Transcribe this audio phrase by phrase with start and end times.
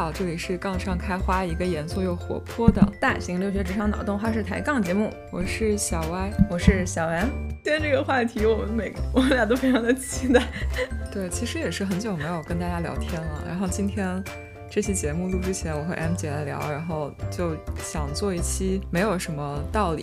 [0.00, 5.12] 好，这里是杠上开花，一个严肃又活泼的大型留学职场脑洞花式抬杠节目。
[5.30, 7.28] 我是小歪，我是小袁。
[7.62, 10.42] 今天这个话题，我们每我们俩都非常的期待。
[11.12, 13.44] 对，其实也是很久没有跟大家聊天了。
[13.46, 14.24] 然后今天
[14.70, 20.02] 这期节目录之前，我和 M 姐来聊，然后就想做一期没有什么道理，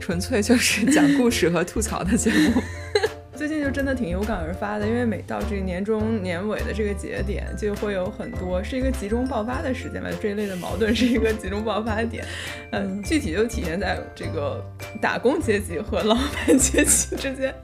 [0.00, 2.60] 纯粹就是讲故事和吐槽的节目。
[3.38, 12.24] 最近就真的挺有感而发的，因为每到这个年终年尾的这个节点，就会有很多是一个集中爆发的时间吧，这一类的矛盾是一个集中爆发点。
[12.72, 14.60] 嗯，具体就体现在这个
[15.00, 17.54] 打工阶级和老板阶级之间，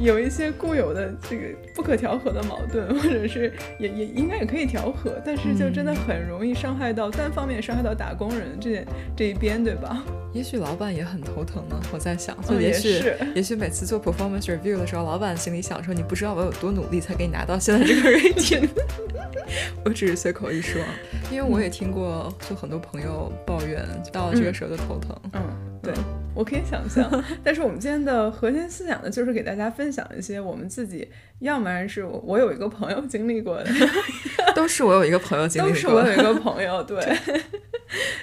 [0.00, 1.42] 有一些固有的这个
[1.74, 8.84] 不可调和的矛盾，或者是也也应该也可以调和，但是就真的很容易伤害到单方面伤害到打工人这
[9.16, 10.02] 这一边，对吧？
[10.32, 13.02] 也许老板也很头疼呢，我在想，就也许
[13.34, 18.68] 也许每次做 performance review 的时候，老板心里想说，你不知道我有多努力才给你拿到现在这个 rating。
[19.84, 20.80] 我只是随口一说，
[21.32, 25.16] 因为我也听过，就很多朋友抱怨，到了这个时候就头疼。
[25.32, 25.40] 嗯，
[25.82, 25.94] 对，
[26.34, 27.08] 我可以想象。
[27.42, 33.70] 但是我们今天的核心思想呢，就是给大家分享一些我们自己，要不然是我我有一个朋友经历过的，
[34.54, 36.98] 都是我有一个朋友经历过的，都是我有一个朋友， 对。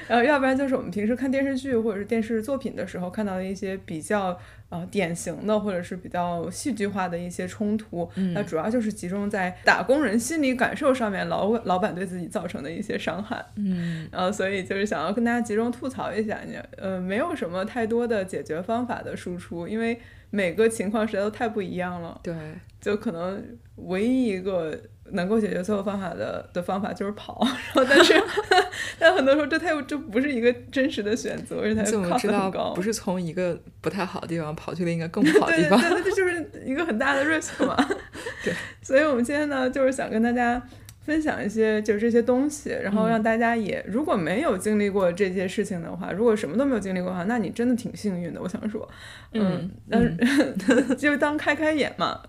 [0.08, 4.38] 然后，要不然就是我们平时看电视剧或者是电视作品的时候看到的一些比较
[4.70, 13.44] 呃典型的或者是比较戏剧化的一些冲突，那主要就是集中在打工人心理感受上面，老老板对自己造成的一些伤害。
[13.56, 22.20] 嗯，然后所以就是想要跟大家集中吐槽一下，你呃没有什么太多的解决方法的输出，因为每个情况实在都太不一样了。
[22.24, 22.34] 对，
[22.82, 23.44] 就可能
[23.76, 24.78] 唯一一个。
[25.12, 27.42] 能够解决所有方法的的方法就是跑，
[27.74, 28.14] 然后但是
[29.00, 37.74] 但很多时候这太这不是一个真实的选择，而且它靠很高，不是从一个不太好的地方跑去了一个更不好的地方，对对对，这就是一个很大的 risk 嘛。
[38.44, 40.62] 对，所以我们今天呢，就是想跟大家。
[41.08, 48.42] 分享一些就是这些东西，然后让大家也如果没有经历过这些事情的话，如果什么都没有经历过的话，那你真的挺幸运的。
[48.42, 48.88] 我想说，
[49.32, 52.20] 嗯，但是 就当开开眼嘛。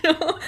[0.00, 0.38] 然后，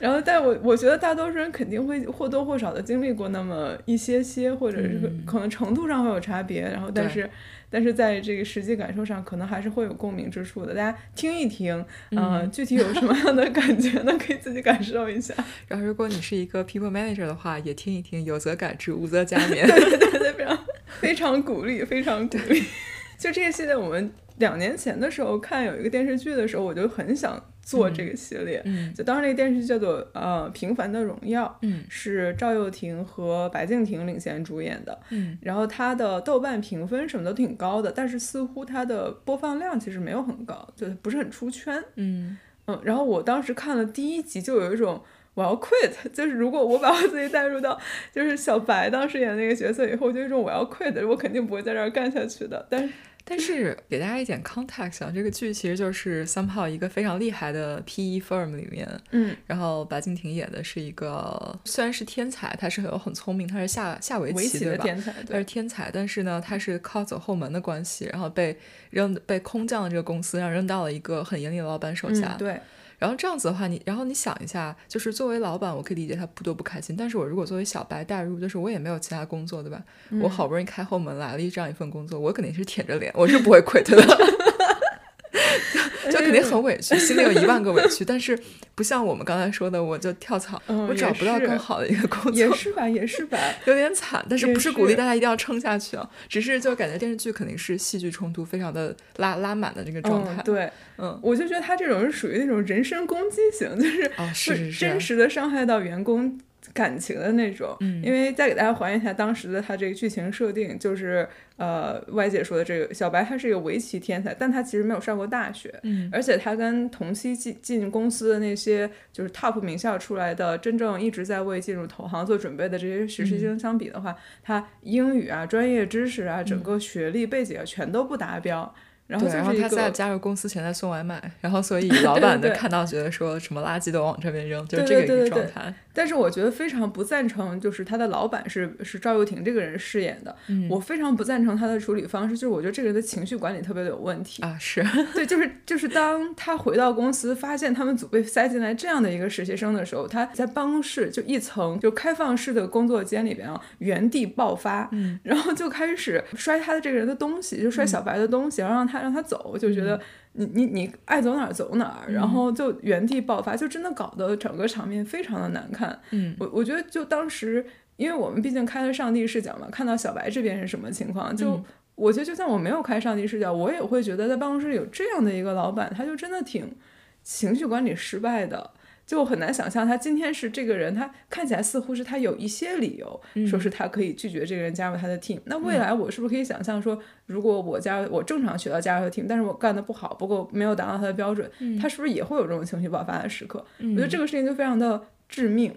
[0.00, 6.62] 然后，但我我觉得大多数人肯定会或多或少的经历过那么一些些，或者是可能程度上会有差别。
[6.62, 7.28] 然后，但是。
[7.70, 10.74] 但是在这个实际感受上，可能还是会有共鸣之处的。
[10.74, 14.16] 大家听一听，嗯，具体有什么样的感觉呢？
[14.18, 15.34] 可以自己感受一下。
[15.68, 19.66] 然后，如果你是一个 people manager 的话，也听一听，有则改之，无则加勉。
[19.66, 20.58] 对对对，非常
[21.00, 22.64] 非常鼓励，非常鼓励。
[23.18, 27.42] 就这个系列，我们两年前的时候看有一个电视剧的时候，我就很想。
[27.68, 28.64] 做这个系列，
[28.94, 42.38] 就当时那个电视剧叫做呃《平凡的荣耀》，嗯，是赵又廷和白敬亭领衔主演的，嗯，然后它的豆瓣评分什么都挺高的，但是似乎它的播放量其实没有很高，就不是很出圈，嗯。
[42.68, 45.02] 嗯，然后我当时看了第一集就有一种
[45.34, 47.78] 我要 quit，就是如果我把我自己带入到
[48.10, 52.94] 就是小白当时演那个角色以后，就有一种我要 quit，我肯定不会在这儿干下去的，但是。
[53.28, 68.56] 但是给大家一点 context 啊，这个剧其实就是 somehow 一个非常厉害的 PE firm 里面，嗯，然后白敬亭演的是一个虽然是天才，他是很很聪明，他是下下围棋的天才，他是天才，但是呢，他是靠走后门的关系，然后被
[68.90, 72.58] 扔被空降的这个公司，然后扔到了一个很严厉的老板手下，对。
[72.98, 76.96] 然后这样子的话，你然后你想一下，就是作为老板，我可以理解他不多不开心。
[76.96, 79.82] 但是我如果作为小白带入，就是我也没有其他工作，对吧？
[80.20, 83.96] 我好不容易开后门来了一这样一份工作，我肯定是舔着脸，我是不会 quit 的。
[86.10, 88.38] 就肯定很委屈， 心里有一万个委屈，但是
[88.74, 94.24] 不像我们刚才说的，我就跳槽，我找不到更好的一个工作，也是吧，也是吧， 有点惨。
[94.28, 96.08] 但是不是鼓励大家一定要撑下去啊？
[96.28, 100.42] 只是就感觉电视剧肯定是戏剧冲突非常的拉拉满的这个状态。
[100.42, 106.38] 对，嗯，我就觉得他这种是属于那种人身攻击型，就是是真实的伤害到员工。
[106.78, 124.14] 感情的那种，因为再给大家还原一下当时的他这个剧情设定，就是呃，歪姐说的这个小白，他是一个围棋天才，但他其实没有上过大学，嗯，而且他跟同期进进公司的那些就是 top 名校出来的，真正一直在为进入投行做准备的这些实习生相比的话，
[124.44, 128.72] 他英语啊、专业知识啊、整个学历背景啊，全都不达标。
[129.08, 135.72] 然后，然后他在加入公司前在送外卖，然后所以老 板的看到觉得说什么垃圾都往这边扔，就是这个一个状态。
[135.94, 140.36] 但是我觉得非常不赞成，就是他的老板是是赵又廷这个人饰演的，
[140.68, 144.56] 我非常不赞成他的处理方式，就是我觉得这个人的情绪管理特别的有问题啊。
[144.60, 144.84] 是
[145.14, 158.97] 对，就是就是当他回到公司发现他们组被塞进来这样的一个实习生的时候，他在办公室就一层就开放式的工作间里边啊，原地爆发，嗯，然后就开始摔他的这个人的东西，就摔小白的东西，然后让他。
[159.00, 160.00] 让他走，就觉得
[160.32, 165.98] 你你你爱走哪儿走哪儿，然后就原地爆发，就真的搞得整个场面非常的难看。
[166.10, 167.64] 嗯，我我觉得就当时
[167.96, 171.64] 因为我们毕竟开了上帝视角嘛，看到小白这边是什么情况，就嗯
[171.94, 176.76] 我觉得就算我没有开上帝视角，我也会觉得在办公室有这样的一个老板，他就真的挺
[177.24, 178.70] 情绪管理失败的。
[179.08, 185.40] 就很难想象他今天是这个人，他看起来似乎是他有一些理由，说是他可以拒绝这个人加入他的 team。
[185.46, 191.50] 那未来我是不是可以想象说，如果我加入我正常学到加入他的 team，但是我干的不好，不够没有达到他的标准，
[191.80, 193.64] 他是不是也会有这种情绪爆发的时刻？
[193.78, 195.74] 我觉得这个事情就非常的致命。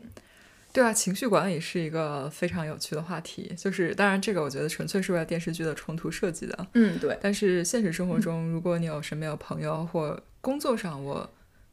[0.74, 3.54] 对啊，情绪管理是一个非常有趣的话题。
[3.58, 6.68] 就是当然，这个我觉得纯粹是为了电视剧的冲突设计的。
[6.74, 7.18] 嗯，对。
[7.22, 11.30] 但是现实生活中，如果你有身边有朋友或工作上，我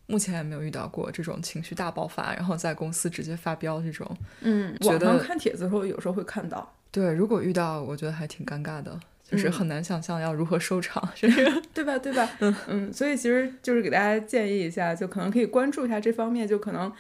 [0.09, 4.11] 目前也没有遇到过这种情绪大爆发，然后在公司直接发飙这种。
[4.41, 6.75] 嗯，觉网上得看帖子的时候，有时候会看到。
[6.91, 11.07] 对，如果遇到，我觉得还挺尴尬的，就是嗯很难想象要如何收场。
[11.15, 11.99] 这个对吧？
[11.99, 12.27] 对吧？
[12.41, 16.91] 嗯嗯所以其实就是给大家建议一下，就可能可以关注一下这方面，就可能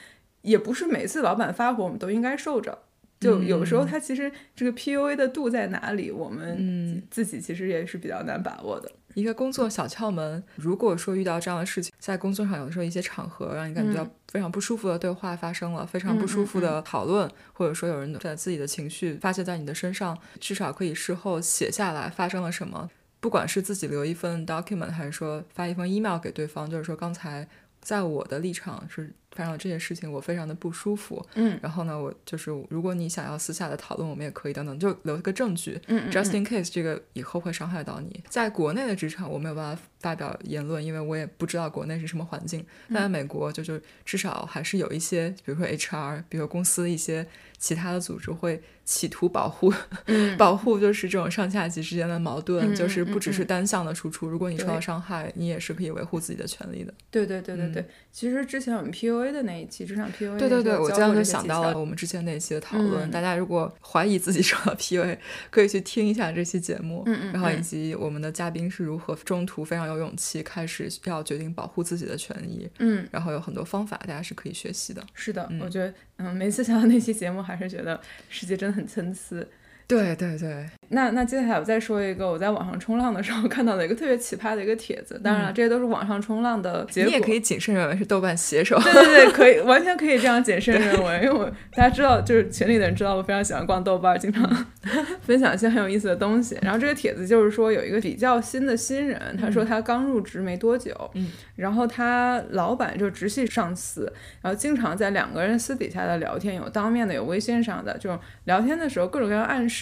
[0.43, 2.79] 也不是每次老板发火我们都应该受着。
[3.21, 8.91] 就有时候它其实这个 PUA 的度在哪里，我们嗯自己其实也是比较难把握的。
[9.15, 22.89] 一个工作小窍门，如果说遇到这样的事情，在工作上有的时候一些场合让你感觉到嗯非常不舒服的对话发生了，非常不舒服的讨论，或者说有人把自己的情绪发泄在你的身上，至少可以事后写下来发生了什么。
[23.19, 27.49] 不管是自己留一份 document，还是说发一封 email 给对方，就是说刚才
[27.81, 31.25] 在我的立场是发生了这件事情，我非常的不舒服。
[31.35, 35.81] 嗯然后呢，我就是如果你想要私下的讨论，我们也可以等等，就留一个证据。
[35.87, 38.23] 嗯 Just in case 这个以后会伤害到你。
[38.29, 42.65] 在国内的职场，我没有办法发表言论，因为我也不知道国内是什么环境。
[42.93, 47.27] 但在美国，就就至少还是有一些，比如说 HR，比如说公司一些
[47.59, 49.73] 其他的组织会企图保护，
[50.39, 54.27] 保护就是这种上下级之间的矛盾，嗯就是不只是单向的输出。
[54.29, 56.95] 如果你受到伤害，你也是可以维护自己的权利的。
[57.11, 61.79] 对对对对对，其实之前我们 PUA 的那一期，职场 PUA 嗯对对对，我这样就想到了了。
[61.79, 63.09] 我们之前那一期的讨论。
[63.09, 65.17] 嗯大家如果怀疑自己受到 PUA，
[65.51, 75.05] 可以去听一下这期节目，嗯嗯然后以嗯及我们的嘉宾是如何中途非常有勇气开始要决定保护自己的权益，嗯，然后有很多方法，大家是可以学习的。
[75.15, 77.99] 是的，嗯我觉得，嗯，每次想到那期节目，还是觉得
[78.29, 79.45] 世界真的很参差。
[79.89, 87.09] 对对对，那那接下来我再说一个我在网上冲浪的时候看到的一个特别奇葩的一个帖子，当然了，这些都是网上冲浪的结果。
[87.09, 88.79] 嗯你也可以谨慎认为是豆瓣写手。
[88.85, 94.45] 对对对，可以，完全可以这样谨慎认为，因为我大家知道，就是群里的人知道我非常喜欢逛豆瓣儿，经常
[95.23, 96.59] 分享一些很有意思的东西。
[96.61, 104.13] 然后这个帖子就是说有一个比较新的新人，他说他刚入职没多久，嗯，然后他老板就直系上司，
[104.43, 109.78] 然后经常在两个人私底下的聊天，有当面的，有微信上的，这种聊天的时候各种各样暗示，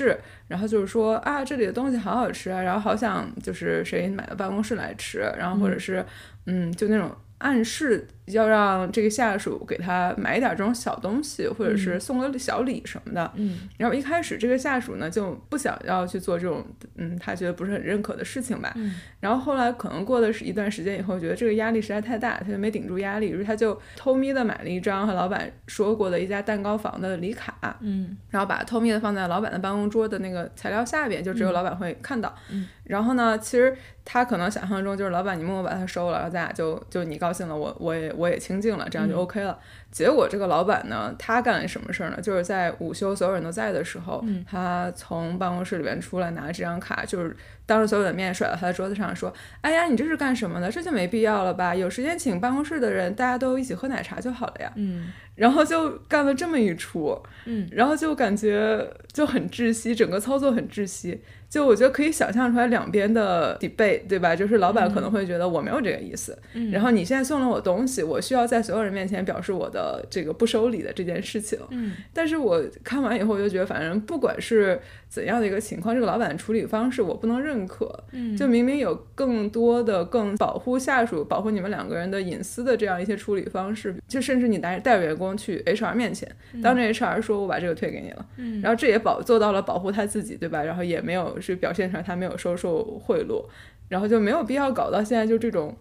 [0.48, 6.04] 然后就是说啊这里的东西好好吃啊，然后好想就是谁买到办公室来吃，然后或者是
[6.46, 7.14] 嗯就那种。
[7.38, 13.30] 暗示要让这个下属给他买一点这种小东西，或者是送个小礼什么的。
[13.36, 16.64] 嗯然后一开始这个下属呢就不想要去做这种，
[16.96, 18.72] 嗯，他觉得不是很认可的事情吧。
[18.76, 32.34] 嗯然后后来可能过了是一段时间以后，觉得这个压力实在太大，他就没顶住压力，于是他就偷咪的买了一张和老板说过的一家蛋糕房的礼卡，嗯然后把它偷咪的放在老板的办公桌的那个材料下边，就只有老板会看到。
[32.50, 39.58] 嗯然后呢，其实他可能想象中就是老板你默默把它收了，然后咱俩就就你高兴了，我我也我也清静了，这样就嗯 OK 了。
[39.90, 42.20] 结果这个老板呢，他干了什么事儿呢？
[42.20, 49.32] 就是在午休所有人都在的时候，嗯他从办公室里边出来，拿着这张卡，就是当着所有的面甩到他的桌子上，说
[49.62, 50.70] ：“哎呀，你这是干什么的？
[50.70, 51.74] 这就没必要了吧？
[51.74, 61.22] 有时间请办公室的人，大家都一起喝奶茶就好了呀。”嗯然后就干了这么一出，嗯然后就感觉就很窒息，整个操作很窒息。
[61.48, 64.34] 就我觉得可以想象出来两边的 debate，对吧？
[64.34, 71.58] 就是老板可能会觉得我没有这个意思，嗯然后你现在送了我东西，我需要在所有人面前表示我的这个不收礼的这件事情。
[71.70, 78.04] 嗯但是我看完以后，我就觉得，反正不管是怎样的一个情况，这个老板的处理方式我不能认可。
[78.12, 86.28] 嗯就明明有更多的、更保护下属、保护你们两个人的隐私的这样一些处理方式，就甚至你带带着员工去 HR 面前，
[86.62, 90.62] 当着 HR 说我把这个退给你了，嗯然后这也保做到了保护他自己，对吧？
[90.62, 93.44] 然后也没有是表现出来他没有收受贿赂，
[93.88, 95.76] 然后就没有必要搞到现在就这种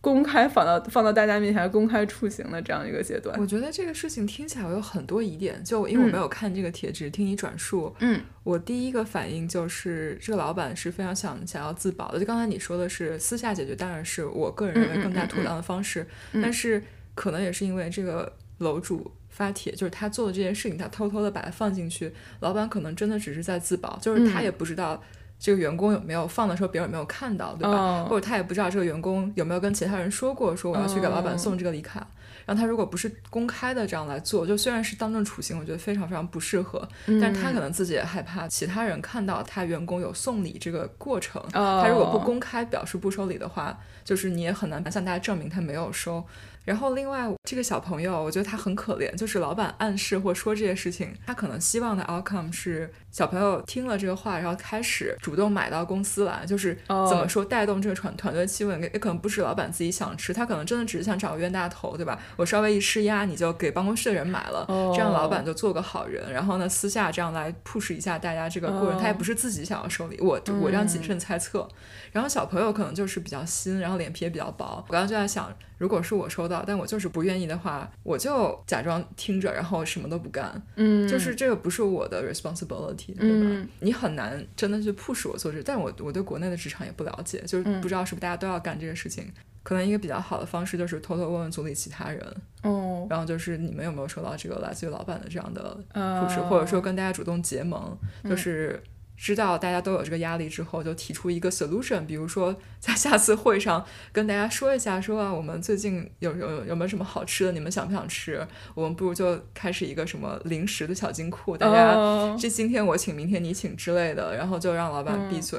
[0.00, 3.36] 公开放到放到大家面前公开处刑的这样一个阶段。
[3.40, 7.92] 我觉得这个事情听起来我有很多疑点，就因为我没有看这个帖，只是听你转述。
[7.98, 12.20] 嗯我第一个反应就是，这个老板是非常想想要自保的。
[12.20, 16.06] 就刚才你说的是私下解决，当然是我个人认为更加妥当的方式。
[16.32, 16.80] 嗯但是
[17.16, 25.02] 可能也是因为这个楼主发帖，就是他做的这件事情，他偷偷的把它放进去，老板可能真的只是在自保，就是他嗯也不知道
[25.38, 27.76] 这个员工有没有放的时候别人有没有看到，对吧？
[27.76, 32.06] 哦或者他也不知道这个员工有没有跟其他人说过，说我要去给老板哦送这个礼卡。
[32.46, 36.88] 然后他如果不是公开的这样来做，就虽然是当众处刑，我觉得非常非常不适合。
[37.20, 41.42] 但是他可能自己也害怕其他人看到他员工有送礼这个过程。
[41.52, 46.24] 他如果不公开表示不收礼的话，就是你也很难向大家证明他没有收。
[46.66, 62.18] 然后，另外这个小朋友，我觉得他很可怜，就是老板暗示或说这些事情，他可能希望的 outcome 是小朋友听了这个话，然后开始主动买到公司来，就是怎么说带动这个团团队气氛，也可能不是老板自己想吃，他可能真的只是想找个冤大头，对吧？
[62.34, 71.68] 我稍微一施压，你就给办公室的人买了，这样老板就做个好人，然后呢，私下这样来 push 一下大家这个过程，他也不是自己想要收礼，我我这样谨慎猜测。
[72.10, 74.82] 然后小朋友可能就是比较新，然后脸皮也比较薄。
[74.88, 80.62] 我刚刚就在想，如果是我收到，但我就是不愿意的话，我就假装听着，然后什么都不干。
[80.76, 83.66] 嗯，就是这个不是我的 responsibility，对吧？
[83.80, 89.30] 你很难真的去 push 我做这，但我我对国内的职场也不了解，就是不知道是不是大家都要干这个事情。
[89.62, 98.80] 可能一个比较好的方式就是偷偷问问组里其他人，哦，然后就是你们有没有收到这个来自于老板的这样的 push，或者说跟大家主动结盟，就是。
[99.16, 108.46] 知道大家都有这个压力之后，就提出一个 solution，比如说 在下次会上跟大家说一下，说啊，我们最近有有有没有什么好吃的，你们想不想吃？
[108.74, 115.58] 我们不如就开始一个什么零食的小金库，大家这今天我请，明天你请之类的，然后就让老板闭嘴。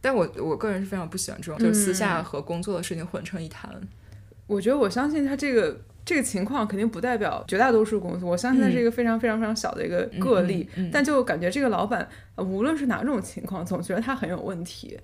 [0.00, 3.78] 但我我个人是非常不喜欢这种，就是私下和工作的事情混成一谈。
[4.46, 5.80] 我觉得我相信他这个。
[6.06, 14.96] 这个情况肯定不代表绝大多数公司，我相信它是一个非常非常非常小的一个个例，但就感觉这个老板，无论是哪种情况，总觉得他很有问题。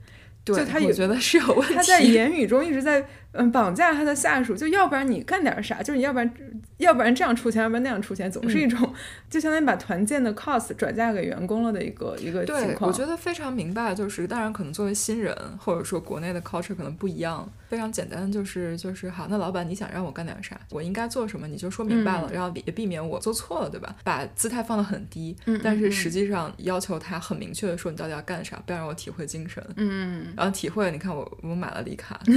[0.45, 1.75] 对，他也觉得是有问题。
[1.75, 6.35] 他 在言语中一直在嗯绑架他的下属，就要不然你干点啥，就是你要不然
[6.79, 8.93] 要不然这样出钱，要不然那样出钱，总是一种
[9.31, 12.91] 就相当于把团建的 cost 转嫁给员工了的一个一个情况。
[12.91, 17.51] 我觉得非常明白，就是当然可能作为新人，或者说国内的 culture 可能不一样。
[17.69, 23.97] 非常简单，就是就是好，那老板你想让我干点啥，我应该做什么，你就说明白了，然后也避免我做错了，对吧？
[24.05, 29.65] 把姿态放得很低，但是实际上要求他很明确的说你到底要干啥，不要让我体会精神。
[29.77, 32.21] 嗯，然后体会，你看我我买了礼卡，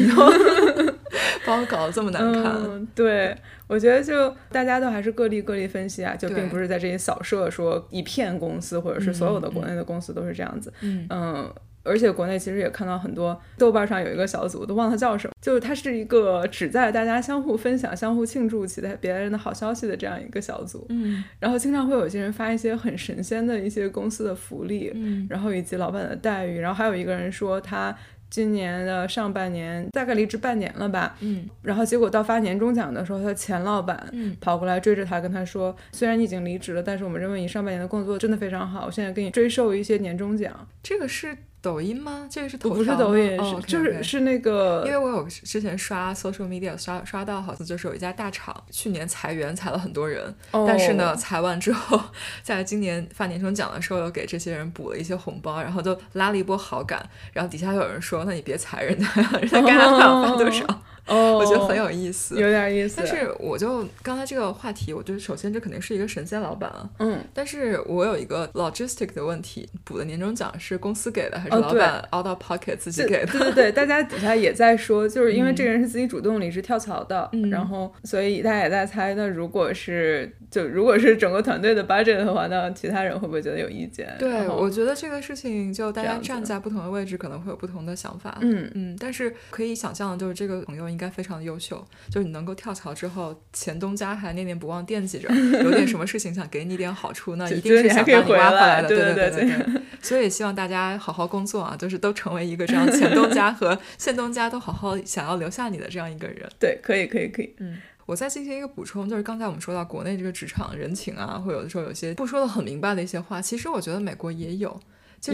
[1.45, 2.87] 把我搞得这么难看。
[2.95, 3.35] 对，
[3.67, 10.71] 我觉得就大家都还是个例个例分析啊，就并不是在这些扫射说一片公司或者是所有的国内的公司都是这样子。
[10.81, 11.51] 嗯。
[11.87, 20.83] 而且国内其实也看到很多，豆瓣上有一个小组，都忘了叫什么，就是它是一个旨在大家相互分享、相互庆祝其他别人的好消息的这样一个小组。
[20.89, 27.95] 嗯，然后经常会有一些人发一些很神仙的一些公司的福利，嗯，然后以及老板的待遇，然后还有一个人说他
[28.29, 40.67] 今年的上半年大概离职半年了吧，嗯，然后结果到发年终奖的时候，他前老板跑过来追着他跟他说，虽然你已经离职了，但是我们认为你上半年的工作真的非常好，我现在给你追授一些年终奖。
[40.83, 41.37] 这个是。
[41.65, 42.27] 抖音吗？
[42.29, 44.83] 这个是不是抖音，是就是是那个。
[44.85, 51.99] 因为我有之前刷 social media 刷刷到，好像就是有一家大厂去年裁员裁了很多人，但是呢，裁完之后，
[52.43, 57.03] 在今年发年终奖的时候，又给这些人补了一些红包，然后就拉了一波好感。
[57.33, 59.07] 然后底下有人说：“那你别裁人家，
[59.41, 62.95] 人家该发发多少？”哦，我觉得很有意思，有点意思。
[62.97, 66.89] 但是我就刚才这个话题，我觉得首先这肯定是一个神仙老板啊。
[66.99, 67.19] 嗯。
[67.33, 73.31] 但是我有一个 logistic 的问题，补的年终奖是公司给的还是老板 out of pocket 自己给的？
[73.31, 84.13] 对对对，大家底下也在说，就是因为这个人是自己主动离职跳槽的，然后所以大家也在猜，那如果是就如果是整个团队的 budget 的话，那其他人会不会觉得有意见？
[84.17, 88.37] 对，我觉得这个事情就大家站在不同的位置，可能会有不同的想法。
[88.41, 91.85] 嗯嗯，但是可以想象的就是这个朋友应该非常优秀。
[92.09, 95.27] 就是你能够跳槽之后，前东家还念念不忘惦记着，
[95.61, 98.87] 有点什么事情想给你点好处，那一定是想把你挖回来的。
[98.87, 99.81] 对对对对对。
[100.01, 106.49] 所以希望大家好好工作啊，就是都成为一个这样前东家和现东家都好好想要留下你的这样一个人。
[106.57, 107.53] 对，可以可以可以。
[107.57, 114.79] 嗯，我再进行一个补充，就是刚才我们说到国内这个职场人情啊，会有的时候有些不说的很明白的一些话，其实我觉得美国也有。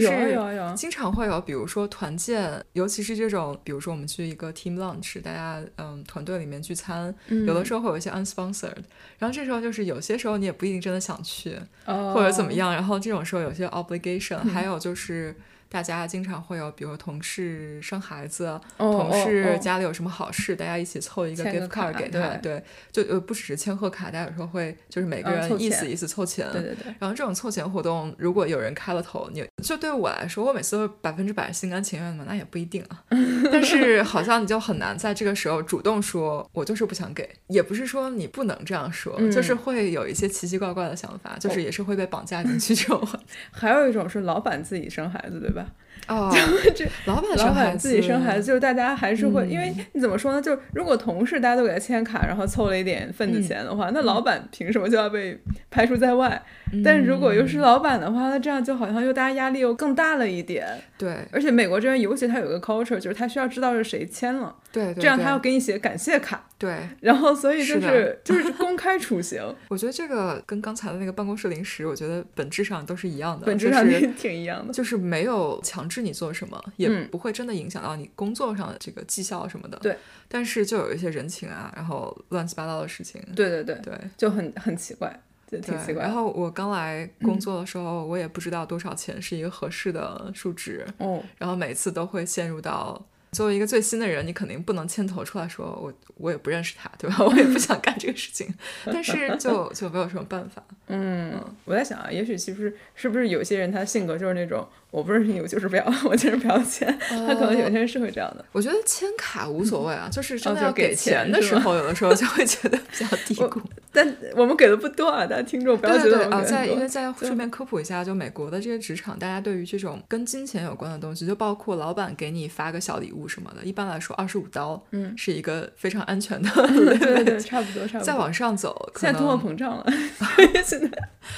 [0.00, 8.82] 是经常会有，比如说团建，尤其是这种，比如说我们去一个 team lunch，大家嗯团队里面聚餐，有的时候会有一些 unsponsored，
[9.18, 15.36] 然后这时候就是有些时候你也不一定真的想去，或者怎么样，然后这种时候有些 obligation，还有就是。
[15.72, 22.62] 大家经常会有，比如同事生孩子，同事家里有什么好事，大家一起凑一个 gift card 给他，对，
[22.92, 26.94] 就呃不只是签贺卡，大家有时候会就是每个人意思意思凑钱，对对对。
[26.98, 33.02] 然后这种凑钱活动，如果有人开了头，你就对我来说，我每次都是百分之百心甘情愿的嘛，那也不一定啊。
[33.50, 43.08] 但是好像你就很难在这个时候主动说，我就是不想给，也不是说你不能这样说，就是会有一些奇奇怪怪的想法，就是也是会被绑架进去这种。
[43.50, 45.61] 还有一种是老板自己生孩子，对吧？
[45.62, 45.72] October
[46.08, 46.30] 哦，
[46.74, 50.40] 这 老板老板自己生孩孩子，就是大家还是会，因为你怎么说呢？
[50.40, 55.38] 就是如果同事大家都给他签卡，然后凑了一点份子钱的话，那老板凭什么就要被
[55.70, 56.42] 排除在外？
[56.82, 60.66] 但是如果又是老板的话，那这样就好像又大家压力又更大了一点。
[60.96, 66.44] 对，而且美国这边尤其他有个 culture，就是他需要知道是谁签了，对，这样他要给你写感谢卡。
[66.56, 69.42] 对，然后所以就是 就是公开处刑。
[69.68, 73.84] 我觉得这个跟刚才的那个办公室零食，我觉得本质上都是一样的，本质上
[74.16, 79.78] 挺一样的，就是没有强制你做什么，也不会真的影响到你工作上的这个绩效什么的。
[79.78, 79.96] 对，
[80.28, 83.20] 但是就有一些人情啊，然后乱七八糟的事情。
[83.34, 85.20] 对对对对，就很很奇怪。
[85.60, 86.02] 挺奇怪。
[86.02, 90.86] 然后我刚来工作的时候，我也不知道多少钱是一个合适的数值。
[90.96, 91.22] 哦。
[91.36, 97.16] 然后每次都会陷入到，作为一个最新的人，你肯定不能牵头出来说，我我也不认识他，对吧？
[97.24, 98.46] 我也不想干这个事情。
[98.84, 100.62] 但是就 就没有什么办法。
[100.88, 104.66] 嗯，我在想啊，也许其实是不是有些人他性格就是那种。
[104.92, 106.86] 我不认识你，我就是不要，我就是不要钱。
[107.08, 108.44] 他可能有些人是会这样的。
[108.52, 113.58] 我觉得签卡无所谓啊，就是真的要给钱的时候，有的时候就会觉得比较低谷。
[113.90, 116.42] 但我们给的不多啊，大家听众不要觉得啊。
[116.42, 126.50] 在因为再顺便科普一下，就美国的这些职场，大家对于这种跟金钱有关的东西，就包括老板给你发个小礼物什么的，一般来说二十五刀，嗯，是一个非常安全的。
[126.68, 128.06] 对对对，差不多差不多。
[128.06, 129.86] 再往上走，现在通货膨胀了，
[130.64, 130.90] 现在。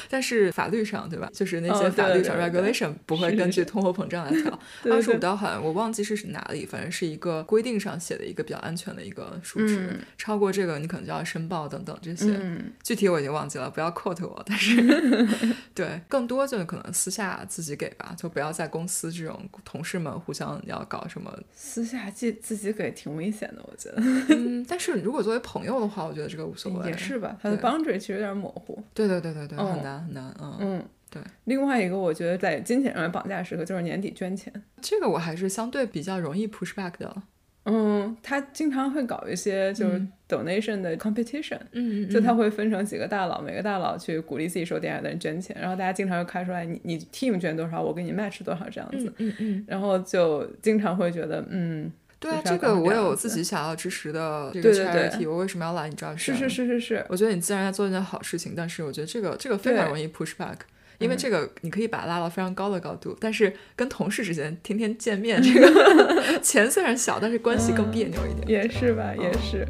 [0.09, 1.29] 但是法律上，对吧？
[1.33, 4.25] 就是那些法律上 regulation 不会根据通货膨胀。
[4.25, 4.59] 来调
[4.91, 9.99] 二十五刀，好像我忘记是哪里，反正是一个规定上写的一个比较安全的一个数值。
[10.17, 12.41] 超过这个，你可能就要申报等等这些。
[12.83, 14.43] 具体我已经忘记了，不要 quote 我。
[14.47, 15.27] 但是，
[15.75, 21.31] 对，更多就是可能私下自己给吧，就不要在公司这种同事们互相要搞什么。
[21.75, 23.97] 私下自自己给挺危险的，我觉得。
[24.31, 26.89] 嗯，但是如果作为朋友的话，我觉得这个无所谓。
[26.89, 28.81] 也是吧，他的 boundary 其实有点模糊。
[28.95, 30.33] 对对对对对，很难很难。
[30.41, 30.85] 嗯嗯。
[31.11, 37.23] 对，另外一个我觉得在金钱上面绑架时刻就是年底捐钱，这个我还是相对比较容易 push back 的。
[37.65, 56.15] 嗯，他经常会搞一些就是 donation 的 competition，嗯嗯，就他会分成几个大佬，每个大佬去鼓励自己手底下的人捐钱，然后大家经常会开出来，你你 team 捐多少，我给你 match 多少这样子，嗯嗯，然后就经常会觉得，嗯，对啊，这个我有自己想要支持的这个 charity，我为什么要来你这儿？
[56.17, 60.57] 是是是是是，我觉得你自然在做一件好事情，但是我觉得这个这个非常容易 push back。
[60.99, 68.49] 因为这个你可以把它拉到非常高的高度，但是跟同事之间天天见面，这个 钱虽然小，但是关系更别扭一点。
[68.49, 69.67] 也是吧，也是。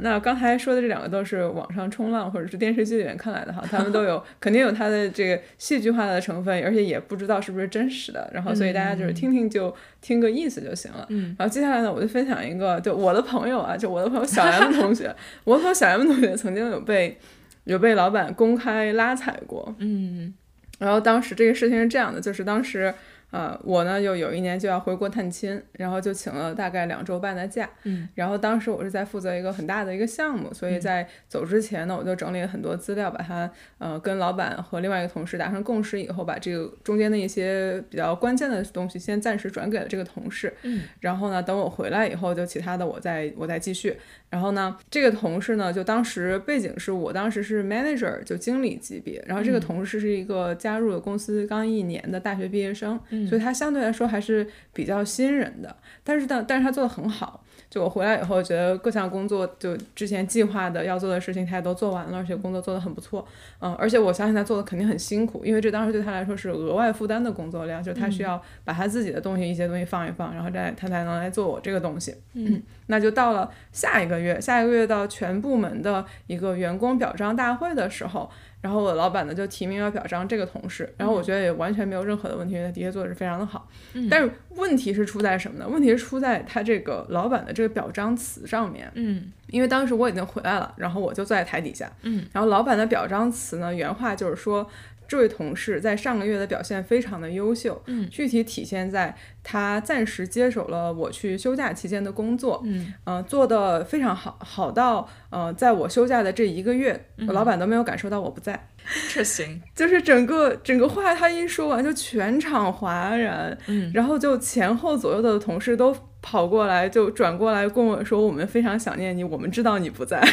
[0.00, 8.28] 那刚才说的这两个都是网上冲浪或者是电视剧里面看来的哈，他们都有 肯定有它的这个戏剧化的成分，而且也不知道是不是真实的。
[8.34, 11.06] 然后所以大家就是听听就听个意思就行了。
[11.10, 11.36] 嗯。
[11.38, 17.16] 然后接下来呢，我就分享一个，就我的朋友啊，就我的朋友小 M 同学， 我朋友小 M 同学曾经有被。
[17.64, 20.32] 有被老板公开拉踩过，嗯，
[20.78, 22.94] 然后当时这个事情是这样的，就是当时。
[23.34, 27.68] 呃，我呢就有一年就要回国探亲，然后就请了大概两周半的假。
[27.82, 40.54] 嗯，然后当时我是在负责一个很大的一个项目，所以在走之前呢，我就整理了很多资料，把它呃跟老板和另外一个同事达成共识以后，把这个中间的一些比较关键的东西先暂时转给了这个同事。
[40.62, 43.96] 嗯，然后呢，等我回来以后，就其他的我再我再继续。
[44.30, 53.00] 然后呢，这个同事呢，就当时背景是我当时是 manager，就经理级别，然后这个同事是一个加入了公司刚一年的大学毕业生。
[53.28, 57.42] 所以他相对来说还是比较新人的，但是但但是他做的很好。
[57.70, 63.26] 就我回来以后，觉得各项工作就之前计划的要做的事情，他也都做完了，而且工作做得很不错。
[63.58, 72.14] 嗯，而且我相信他做的肯定很辛苦，因为这当时对他来说是额外负担的工作量，就是他需要把他自己的东西一些东西放一放，然后再他才能来做我这个东西。
[72.34, 78.30] 嗯，那就到了下一个月，下一个月到全部门的一个员工表彰大会的时候。
[78.64, 83.68] 然后我的老板呢就提名要表彰这个同事，然后我觉得也完全没有任何的问题，因为他的确做的是非常的好。
[84.10, 85.68] 但是问题是出在什么呢？
[85.68, 88.90] 问题是出在他这个老板的这个表彰词上面。
[88.94, 91.92] 嗯，因为当时我已经回来了，然后我就坐在台底下。
[92.00, 94.66] 嗯，然后老板的表彰词呢，原话就是说。
[95.06, 108.68] 这位同事在上个月的表现非常的优秀，嗯，具体体现在他暂时接手了我去休假期间的工作，嗯，呃，做的非常好，好到呃，在我休假的这一个月，老板都没有感受到我不在。
[109.08, 120.20] 这行，就是整个整个话他一说完，就全场哗然，嗯，然后就前后左右的同事都跑过来，就转过来跟我说，我们非常想念你，我们知道你不在。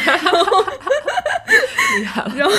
[1.99, 2.53] 厉害了，然后。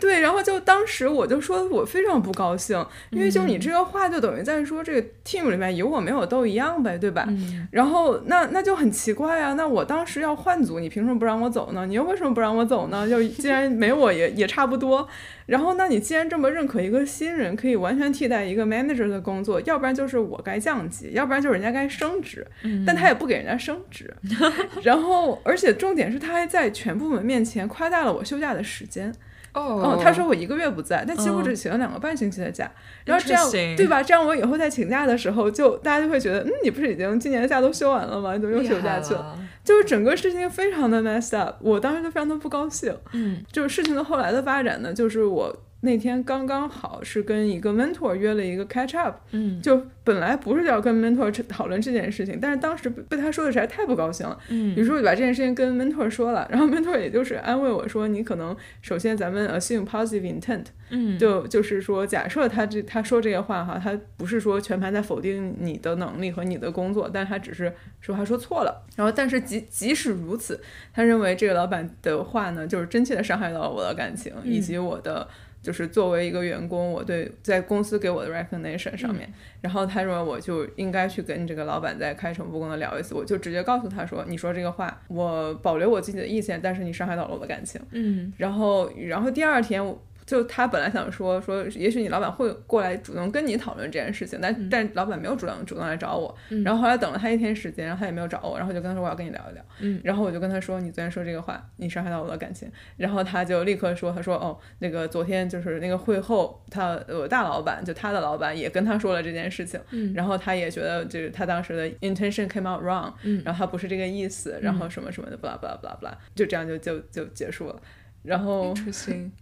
[0.00, 7.28] 对，然后就当时我就说我非常不高兴，因为就你这个话就等于在说这个 team 里面有我没有都一样呗，对吧？
[7.70, 11.84] 然后那那就很奇怪啊，那我当时要换组，你凭什么不让我走呢？
[11.86, 13.08] 你又为什么不让我走呢？
[13.08, 15.06] 就 既然没我也也差不多。
[15.46, 22.46] 然后，那你既然这么认可一个新人可以完全替代一个 manager 的工作，要不然就是我该降级，要不然就是人家该升职，
[22.86, 24.14] 但他也不给人家升职。
[24.84, 29.12] 然后，而且重点是他还在全部门面前夸大了我休假的时间。
[29.52, 32.70] 哦，他说我一个月不在，但其实我只请了两个半星期的假。
[33.04, 34.02] 然后这样对吧？
[34.02, 38.34] 这样我以后在请假的时候，就大家就会觉得，嗯，你不是已经今年的假都休完了吗？
[38.34, 39.36] 你怎么又休假去了？
[39.64, 42.96] 就是整个事情非常的 messed up，我当时就非常的不高兴。
[43.12, 45.56] 嗯，就是事情的后来的发展呢，就是我。
[45.82, 70.60] 那天刚刚好是跟一个 mentor 约了一个 catch up，嗯，就本来不是要跟 mentor 讨论这件事情，但是当时被他说的实在太不高兴了，嗯，于是我就把这件事情跟 mentor 说了，然后 mentor 也就是安慰我说，你可能首先咱们 assume positive intent，嗯，就就是说假设他这他说这些话哈，他不是说全盘在否定你的能力和你的工作，但他只是说他说错了，然后但是即即使如此，
[70.92, 75.26] 他认为这个老板的话呢，就是真切的伤害到了我的感情以及我的。
[75.62, 87.80] 就是作为一个员工，我对在公司给我的 recognition 上面，然后他认为我就应该去跟这个老板再开诚布公的聊一次，我就直接告诉他说，你说这个话，我保留我自己的意见，但是你伤害到了我的感情。
[87.90, 90.00] 嗯，然后，然后第二天我。
[90.30, 96.32] 就他本来想说说，也许你老板会过来主动跟你讨论这件事情，但但老板没有主动主动来找我，
[96.64, 117.82] 然后后来等了他一天时间，然后他也没有找我，然后就跟他说我要跟你聊一聊，嗯，然后我就跟他说你昨天说这个话，你伤害到我的感情，然后他就立刻说他说哦那个昨天就是那个会后，他我大老板就他的老板也跟他说了这件事情，嗯，然后他也觉得就是他当时的 intention came out wrong，嗯，然后他不是这个意思，然后什么什么的，blah blah blah blah，就这样就就就结束了，
[118.22, 118.72] 然后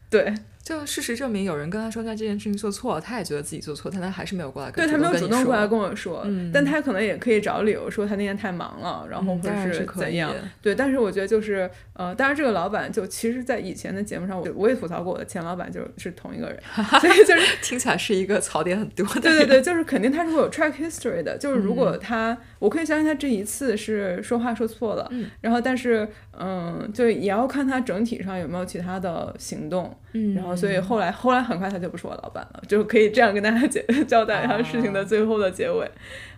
[0.09, 0.33] 对。
[0.68, 10.31] 就事实证明，有人跟他说他这件事情做错了，他也觉得自己做错，但他还是没有过来跟对他没有主动过来跟我说，但他可能也可以找理由说他那天太忙了，然后或者是怎样。
[10.61, 16.62] 对，但是我觉得就是呃，当然这个老板就其实，在以前的节目上，我我也吐槽过我的前老板就是同一个人，
[17.00, 19.22] 所以就是听起来是一个槽点很多的。
[19.22, 26.07] 对对对，就是肯定他是会有 track history 的，就是如果他，我可以相信他这一次是说话说错了，然后但是
[26.38, 29.96] 嗯，就也要看他整体上有没有其他的行动。
[30.12, 35.90] 嗯，然后所以后来后来很快他就不是我老板了，就可以这样跟大家解 交代一下事情的最后的结尾。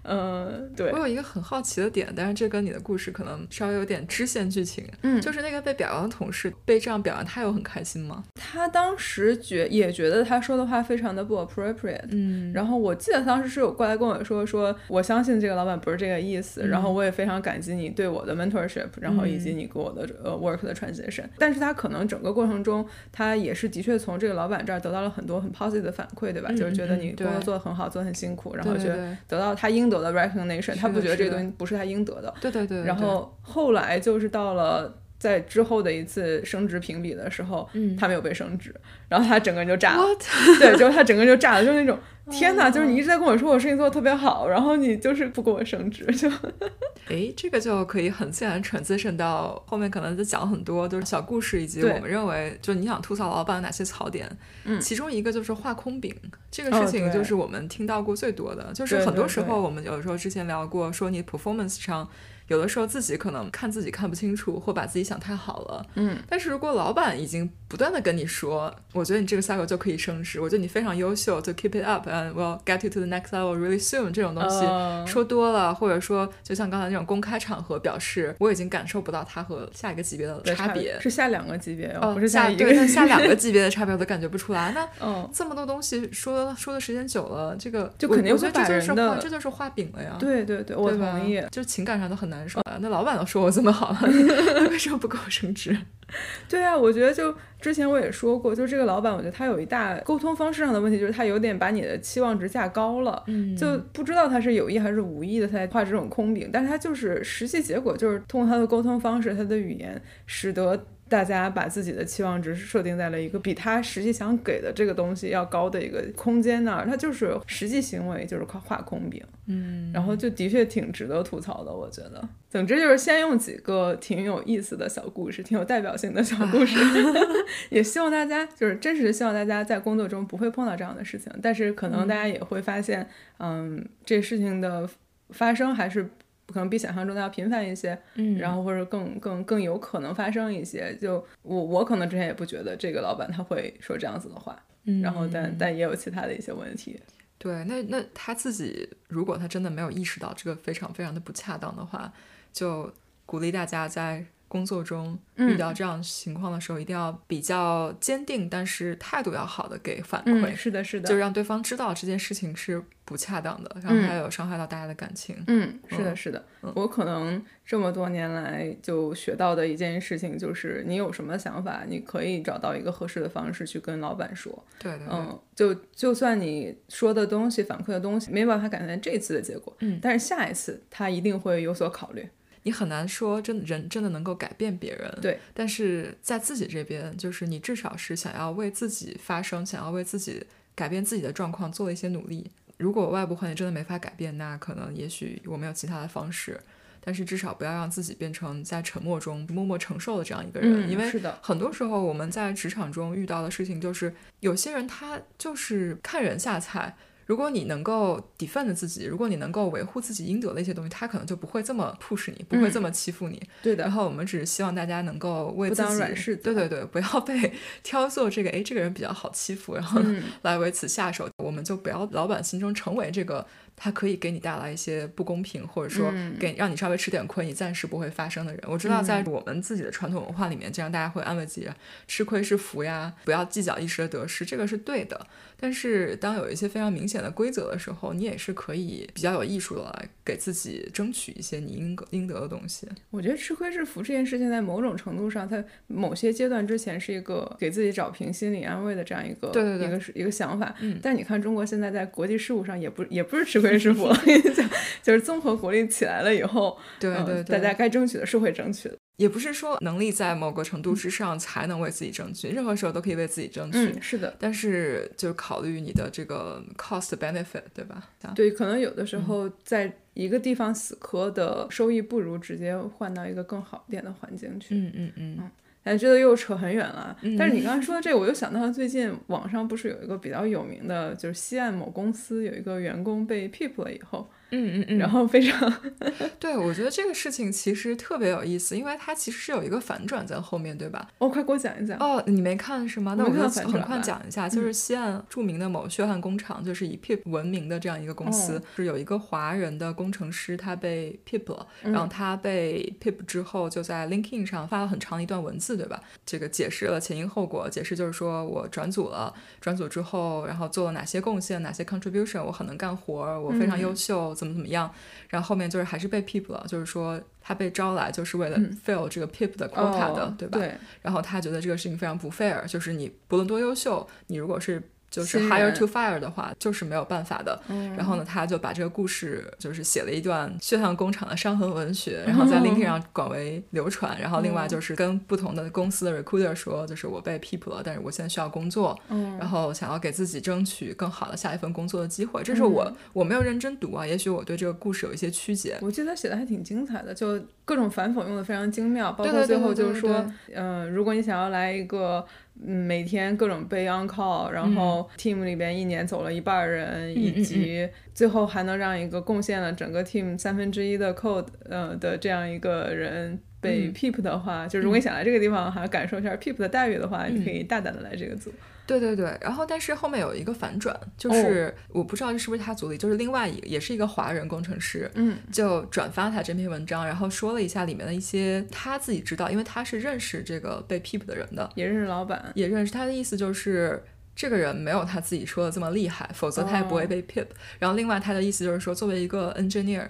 [0.02, 0.90] 嗯，对。
[0.92, 4.82] 我有一个很好奇的点，但是这跟你的故事可能稍微有点支线剧情。
[5.02, 8.24] 嗯，就是那个被表扬的同事被这样表扬，他有很开心吗？
[8.34, 12.06] 他当时觉也觉得他说的话非常的不 appropriate。
[12.10, 21.24] 嗯，然后我记得他当时是有过来跟我说，说我相信这个老板不是这个意思，然后我也非常感激你对我的 mentorship，然后以及你给我的呃 work 的 transition。
[21.38, 26.48] 但是他可能整个过程中，他也是的确从这个老板这儿得到了很多很 positive 的反馈，对吧？
[26.52, 29.90] 就是觉得你工作做得很好，做得很辛苦，然后觉得得到他应。
[29.90, 32.32] 得的 recognition，他不觉得这个东西不是他应得的。
[32.40, 32.84] 对对对。
[32.84, 38.74] 然后后来就是到了在之后的一次升职评比的时候，嗯，他没有被升职，
[39.06, 40.04] 然后他整个人就炸了。
[40.58, 41.98] 对，就是他整个人就炸了，就是那种
[42.32, 46.30] 天哪，就是你一直在跟我说我事情做的特别好，然后你就是不给我升职，就。
[47.10, 54.26] 哎，这个就可以很自然 transition 到后面，可能就讲很多都是小故事，以及我们认为就你想吐槽老板哪些槽点，
[54.64, 56.14] 嗯，其中一个就是画空饼，
[56.50, 62.08] 这个事情就是我们听到过最多的，就是很多时候我们有时候之前聊过，说你 performance 上。
[62.50, 65.86] 有的时候自己可能看自己看不清楚，或把自己想太好了。
[65.94, 74.10] 嗯，但是如果老板已经不断的跟你说，我觉得你这个 cycle 就可以升职，我觉得你非常优秀，就 keep it up，and we'll get you to the next level really soon。
[74.10, 74.66] 这种东西
[75.08, 84.72] 说多了，或者说就像刚才那种公开场合表示，我已经感受不到他和下一个级别的差别，是下两个级别，哦，不是下一个，下两个 级别的差别我都感觉不出来。
[84.72, 90.16] 那嗯，这么多东西说说的时间久了，这个就肯定会把人的这就是画饼了呀。
[90.18, 92.60] 对对对，我同意，就情感上都很难受。
[92.80, 93.24] 那老板都。
[93.30, 94.00] 说我这么好了，
[94.70, 95.76] 为什么不给我升职？
[96.48, 110.86] 对啊，我觉得就之前我也说过，就这个老板，我觉得他有一大沟通方式上的问题，就是他有点把你的期望值架高了，嗯，就不知道他是有意还是无意的在画这种空饼，但是他就是实际结果就是通过他的沟通方式，他的语言使得。
[111.10, 122.26] 大家把自己的期望值设定在了一个比他实际想给的这个东西要高的一个空间那儿，他就是实际行为就是靠画空饼，嗯，然后就的确挺值得吐槽的，我觉得。
[122.48, 126.78] 总之就是先用几个挺有意思的小故事，挺有代表性的小故事，
[127.70, 133.08] 也希望大家就是真实的希望大家在工作中不会碰到这样的事情，但是可能大家也会发现，
[133.40, 134.88] 嗯，这事情的
[135.30, 136.08] 发生还是。
[136.50, 140.96] 可能比想象中的要频繁一些，嗯然后或者更更更有可能发生一些。
[141.00, 147.00] 就我我可能之前也不觉得这个老板他会说这样子的话，嗯然后但但也有其他的一些问题。
[147.38, 152.12] 对，那那他自己如果他真的没有意识到这个非常非常的不恰当的话，
[152.52, 152.92] 就
[153.24, 165.34] 鼓励大家在工作中遇到这样情况的时候，一定要比较坚定，但是态度要好的给反馈，嗯，是的，是的，就让对方知道这件事情是不恰当的，然后他有伤害到大家的感情。
[165.48, 166.44] 嗯，是的，嗯是的，
[166.76, 174.64] 我可能这么多年来就学到的一件事情就是，你有什么想法，你可以找到一个合适的方式去跟老板说。
[174.78, 182.28] 对对对，嗯，就就算你说的东西、反馈的东西没办法改变这次的结果，嗯，但是下一次他一定会有所考虑。
[182.62, 190.44] 你很难说真人真的能够改变别人，对，但是在自己这边，就是你至少是想要为自己发声，想要为自己
[190.74, 192.50] 改变自己的状况做一些努力。
[192.80, 196.58] 如果外部环境真的没法改变，那可能也许我们有其他的方式，
[197.00, 206.96] 但是至少不要让自己变成在沉默中默默承受的这样一个人，嗯，因为是的，很多时候我们在职场中遇到的事情就是，有些人他就是看人下菜。
[207.30, 213.40] 如果你能够 defend 自己，如果你能够维护自己应得的一些东西，他可能就不会这么 push 你，不会这么欺负你。
[213.62, 217.52] 对的然，后我们只是希望大家能够为不当自己，软柿子对对对，不要 被
[217.84, 221.28] 挑做这个，哎，这个人比较好欺负，然后嗯来为此下手。
[221.36, 223.46] 我们就不要老板心中成为这个
[223.82, 228.62] 他可以给你带来一些不公平，或者说嗯给让你稍微吃点亏，你暂时不会发生的人。
[228.66, 231.68] 我知道在我们自己的传统文化里面，这样大家会安慰自己，
[232.06, 235.26] 吃亏是福呀，不要计较一时的得失，这个是对的。
[235.62, 242.86] 但是当有一些非常明显的规则的时候，你也是可以比较有艺术的来给自己争取一些你应应得的东西。
[243.10, 250.74] 我觉得吃亏是福这件事情，在某种程度上，它某些阶段之前是一个给自己找平心理安慰的这样一个对对对一个一个想法。
[250.80, 254.08] 嗯但你看中国现在在国际事务上也不也不是吃亏是福，
[254.54, 254.62] 就
[255.02, 258.96] 就是综合国力起来了以后，嗯对对对，大家该争取的是会争取的。
[259.16, 263.76] 也不是说能力在某个程度之上才能为自己争取，任何时候都可以为自己争取。
[263.78, 264.34] 嗯，是的。
[264.38, 268.08] 但是就考虑你的这个 cost benefit，对吧？
[268.34, 274.74] 对，可能有的时候在一个地方死磕的收益不如直接换到一个更好一点的环境去。
[274.74, 275.50] 嗯嗯嗯，
[275.84, 277.16] 哎，这个又扯很远了。
[277.22, 285.72] 嗯但是你刚才说的这个，我又想到了最近网上不是有一个比较有名的，就是西岸某公司有一个员工被 pip 了以后，嗯嗯嗯，然后非常
[286.38, 291.08] 对我觉得这个事情其实特别有意思，因为它其实是有一个反转在后面，对吧？
[291.18, 291.98] 哦，快给我讲一讲。
[291.98, 293.14] 哦，你没看是吗？
[293.16, 293.30] 那我
[293.70, 306.00] 很快讲一下，就是西岸著名的某血汗工厂，就是以 PIP 闻名的这样一个公司，哦是有一个华人的工程师，他被 PIP 了，嗯然后他被 PIP 之后，就在 LinkedIn 上发了很长一段文字，对吧？
[306.26, 314.90] 这个解释了前因后果，解释就是说我转组了，转组之后，然后做了哪些贡献，哪些 contribution，我很能干活儿，我非常嗯优秀，怎么怎么样，
[315.28, 320.58] 然后后面就是还是被 PIP 了，就是说他被招来就是为了嗯 fill 这个 PIP 的 quota 的，哦对吧？
[320.58, 327.60] 对，然后他觉得这个事情非常不 fair，就是你不论多优秀，你如果是就是 hire 人 to fire 的话，就是没有办法的。
[327.68, 334.18] 嗯然后呢，他就把这个故事就是写了一段血汗工厂的伤痕文学，然后在哦 LinkedIn 上广为流传。
[334.20, 342.42] 然后另外哦就是跟不同的公司的 recruiter 说，就是我被 PIP 了，但是我现在需要工作，嗯然后想要给自己争取更好的下一份工作的机会。
[342.42, 345.76] 这是我、嗯我没有认真读啊，也许我对这个故事有一些曲解。
[345.80, 347.38] 我记得写的还挺精彩的，就
[347.70, 352.26] 各种反讽用的非常精妙，包括最后就是说，嗯、如果你想要来一个。
[352.62, 368.52] 嗯，每天各种被 on call，然后 team 里边一年走了一半儿人，嗯以及最后还能让一个贡献了整个 team 三分之一的 code，呃的这样一个人被嗯 peep 的话，就如果你想来这个地方还要感受一下 peep 的待遇的话，嗯你可以大胆的来这个组。
[368.98, 382.50] 对对对，然后但是后面有一个反转，哦就是、我不知道这是不是他组里，就是另外一个也是一个华人工程师，嗯就转发他这篇文章，然后说了一下里面的一些他自己知道，因为他是认识这个被 peep 的人的，也认识老板。
[382.54, 384.02] 也认识他的意思就是。
[384.36, 387.44] 这个人没有他自己说的这么厉害，否则他也不会哦被 pip。
[387.78, 390.08] 然后另外他的意思就是说，作为一个 engineer，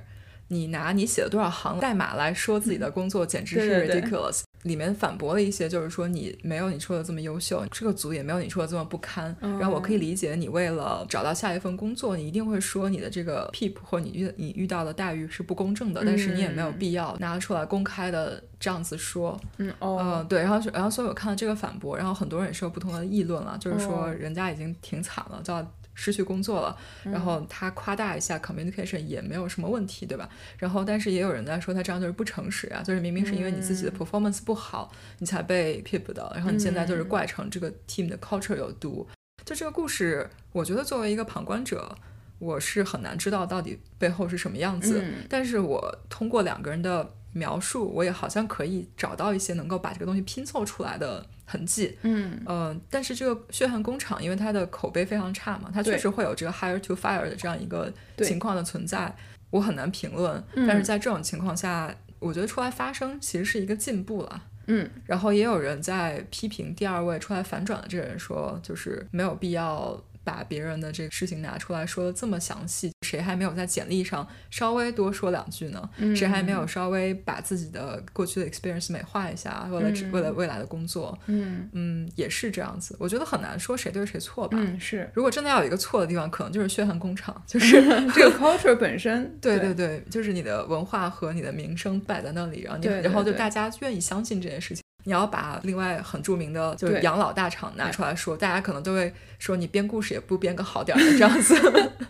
[0.48, 4.42] 你拿你写了多少行代码来说自己的工作，简直是对对对 ridiculous。
[4.64, 9.34] 里面反驳了一些，就是说你没有你说的这么优秀，这个组也没有你说的这么不堪。
[9.40, 19.38] 嗯然后我可以理解你为了找到下一份工作，你一定会说你的这个 peep 或你遇你遇到的待遇是不公正的，但是你也没有必要拿出来公开的这样子说。
[19.58, 30.26] 嗯哦，嗯，对，然后然后所以我看到这个反驳，然后很多人也是有不同的议论了，就是说哦人家已经挺惨了，就要失去工作了，嗯然后他夸大一下 communication 也没有什么问题，对吧？
[30.56, 39.06] 然后但是也有人在说他这样就是不诚实啊，就是明明是因为你自己的 performance 不好，你才被 pip 的，然后你现在就是嗯怪成这个 team 的 culture 有毒。
[39.44, 41.94] 就这个故事，我觉得作为一个旁观者，
[42.38, 45.02] 我是很难知道到底背后是什么样子。
[45.04, 51.96] 嗯但是我通过两个人的描述，我也好像可以找到一些能够把这个东西拼凑出来的痕迹。
[52.02, 59.14] 嗯嗯、但是这个血汗工厂，因为它的口碑非常差嘛，它确实会有这个 hire to fire 的这样一个情况的存在，
[59.50, 60.42] 我很难评论。
[60.54, 64.42] 嗯但是在这种情况下，我觉得出来发声其实是一个进步了。
[64.66, 75.90] 嗯然后也有人在批评第二位出来反转的这个人说，就是没有必要把别人的这个事情拿出来说的这么详细，谁还没有在简历上稍微多说两句呢？
[75.98, 81.18] 嗯谁还没有稍微把自己的过去的 experience 美化一下，为了、嗯为了未来的工作？
[81.26, 82.94] 嗯嗯，也是这样子。
[83.00, 84.56] 我觉得很难说谁对谁错吧。
[84.60, 87.82] 嗯，是如果真的要有一个错的地方，可能就是血汗工厂，就 是
[88.14, 94.82] 这个 culture 本身，对对对对，就是你的文化和你的名声摆在那里，然后你然后就大家愿意相信这件事情。
[95.04, 101.54] 你要把另外很著名的就是养老大厂拿出来说，大家可能都会说你编故事也不编个好点儿的这样子。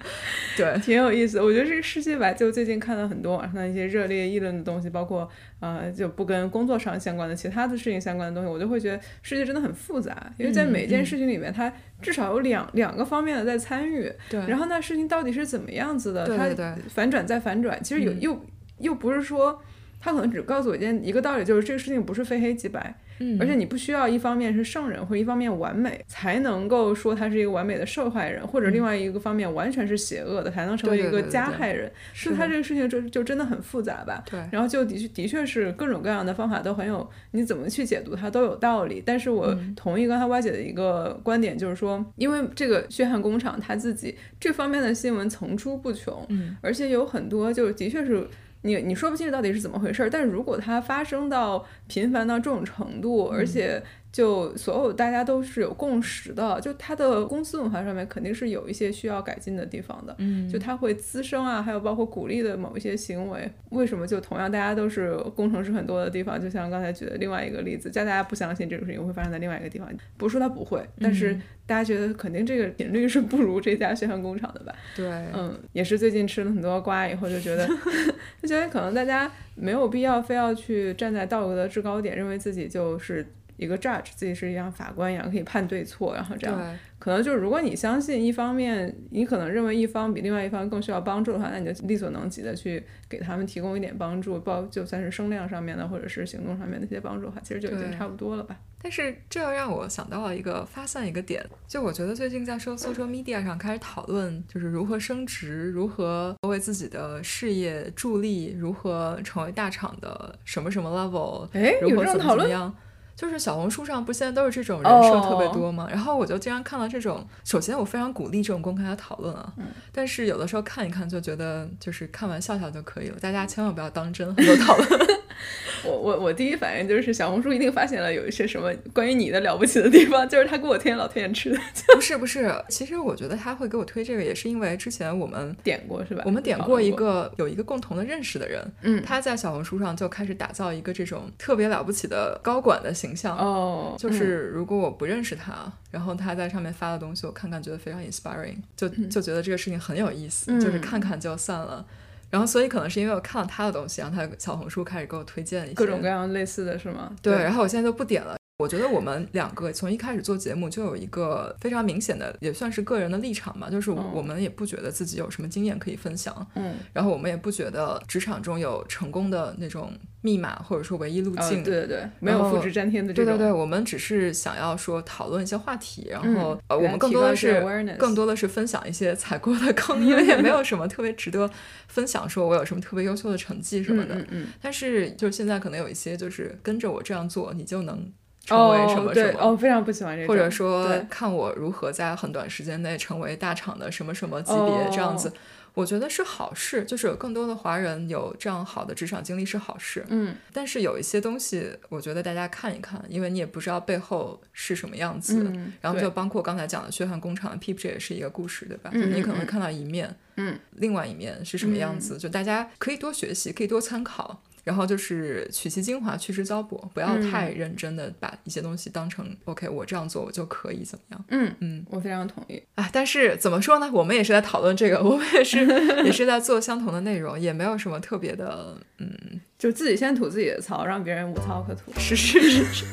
[0.57, 1.41] 对，挺有意思。
[1.41, 5.27] 我觉得这个世界吧，就最近看到很多网上的一些热烈议论的东西，包括
[5.61, 11.73] 呃，就不跟工作上相关的其他的事情相关的东西，我就会觉得世界真的很复杂，因为在嗯每件嗯事情里面，它
[12.03, 14.13] 至少有两两个方面的在参与。
[14.29, 16.27] 对然后那事情到底是怎么样子的？
[16.37, 18.47] 它对对对反转再反转，其实有、嗯又
[18.81, 19.63] 又不是说。
[20.01, 31.93] 他可能只告诉我一件一个道理，就是这个事情不是非黑即白，嗯而且你不需要一方面是圣人或一方面完美，才能够说他是一个完美的受害人，或者另外一个方面完全是邪恶的，才能成为一个加害人。
[32.15, 34.25] 是他这个事情就就真的很复杂吧。
[34.31, 39.03] 对，然后就的确的确是各种各样的方法都很有，你怎么去解读它都有道理。
[39.05, 48.27] 但是我嗯同意刚才歪姐的一个观点，就是说，因为这个血汗工厂他自己这方面的新闻层出不穷，嗯而且有很多就是的确是。
[48.63, 53.39] 你你说不清楚到底是怎么回事儿，但是如果它发生到频繁到这种程度，嗯。
[53.39, 60.15] 而且就所有大家都是有共识的，就它的公司文化上面肯定是有一些需要改进的地方的。
[60.19, 74.75] 嗯，就它会滋生啊，还有包括鼓励的某一些行为，为什么就同样大家都是工程师很多的地方，就像刚才举的另外一个例子，叫大家不相信这个事情会发生在另外一个地方，不是说它不会，但是嗯大家觉得肯定这个频率是不如这家血汗工厂的吧？
[74.97, 77.65] 对，嗯，也是最近吃了很多瓜以后就觉得，
[78.43, 83.25] 就觉得可能大家没有必要非要去站在道德的制高点，认为自己就是
[83.61, 86.79] 一个 judge，自己是一样法官一样可以判对错，然后这样。
[86.99, 98.59] 可能就是如果你相信一方面，你可能认为一方比另外一方更需要帮助的话，那你就力所能及的去给他们提供一点帮助，包就算是声量上面的或者是行动上面的一些帮助的话，其实就已经差不多了吧。
[98.83, 112.49] 但是这又让我想到了一个发散一个点，就我觉得最近在说 social media 上开始讨论，就是如何升职，如何为自己的事业助力，如何成为大厂的什么什么 level，哎，有如何怎么这种讨论？
[112.49, 112.77] 怎么样。
[113.17, 124.89] 就是小红书上不现在都是这种人设特别哦多吗然后我就经常看到这种，首先我非常鼓励这种公开的讨论啊，嗯但是有的时候看一看就觉得就是看完笑笑就可以了，大家千万不要当真很多讨论。
[125.85, 131.59] 我我我第一反应就是小红书一定发现了有一些什么关于你的了不起的地方，就是他给我推荐老推荐吃的，
[131.95, 136.23] 不是不是，其实我觉得他会给我推这个，也是因为之前我们点过是吧？
[136.27, 143.37] 我们点过一，个有一个共同的认识的人，嗯，他在小红书上就开始打造一个这种特别了不起的高管的形象。
[143.39, 151.85] 哦，就是如果我不认识他，然后他在上面发的东西，我看看觉得非常 inspiring，就就觉得这个事情很有意思，嗯就是看看就算了。
[152.31, 157.13] 然后所以可能是因为我看了他的东西，然后他小红书开始给我推荐一些各种各样类似的是吗？
[157.21, 158.37] 对，然后我现在就不点了。
[158.61, 171.65] 我觉得我们两个从一开始做节目就有一个非常明显的，也算是个人的立场嘛，就是嗯我们也不觉得自己有什么经验可以分享，嗯，然后我们也不觉得职场中有成功的那种密码或者说唯一路哦，径。
[171.65, 177.65] 对对对，没有复制粘贴的这种，对对对，我们只是想要说讨论一些话题，然后、嗯呃，我们更多的是
[177.99, 181.51] 更多的是分享一些踩过的坑，因为也没有什么特别值得
[181.89, 184.15] 分享，说我有什么特别优秀的成绩什么的。
[184.17, 188.13] 嗯嗯但是就是现在可能有一些就是跟着我这样做，你就能嗯，
[188.45, 189.15] 成为什哦么什么。
[189.15, 195.33] 对哦，非常不喜欢这种，或者说看我如何在很短时间内成为大厂的什么什么级别，哦这样子，
[195.75, 196.85] 我觉得是好事。
[196.85, 200.05] 就是有更多的华人有这样好的职场经历是好事。
[200.09, 205.43] 嗯但是有一些东西，我觉得大家看一看，因为你也不知道背后是什么样子。
[205.45, 208.91] 嗯，然后就包括刚才讲的血汗工厂 Peep，这也是一个故事，对吧？
[208.93, 214.43] 你可能会看到一面，嗯，另外一面是什么样子，就大家可以多学习，可以多参考。
[214.71, 221.25] 然后就是取其精华，去之糟粕，不要嗯太认真的把一些东西当成、OK，我这样做我就可以怎么样？
[221.31, 222.63] 嗯嗯，我非常同意。
[222.77, 223.91] 啊，但是怎么说呢？
[223.93, 225.67] 我们也是在讨论这个，我们也是
[226.05, 231.91] 也是在做相同的内容，也没有什么特别的，嗯，就自己先吐自己的槽，让别人无槽可吐。
[231.99, 232.87] 是是是是。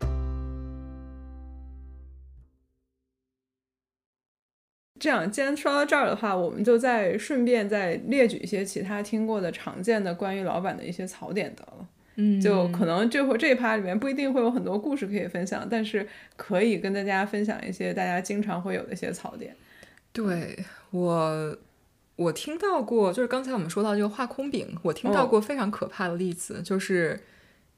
[5.00, 11.88] 这样，既然说到这儿的话，我们就再顺便再列举一些其他听过的常见的关于老板的一些槽点得了。
[12.16, 19.56] 嗯，就可能这会这一趴里面不一定会有很多故事可以分享，但是可以跟大家分享一些大家经常会有的一些槽点。
[20.12, 20.58] 对
[20.90, 21.56] 我，
[22.16, 27.18] 我听到过，就是刚才我们说到这个画空饼，我听到过非常可怕的例子，就是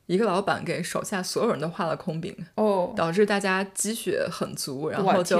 [0.07, 5.39] 一个老板给手下所有人都画了空饼，哦导致大家积雪很足，然后就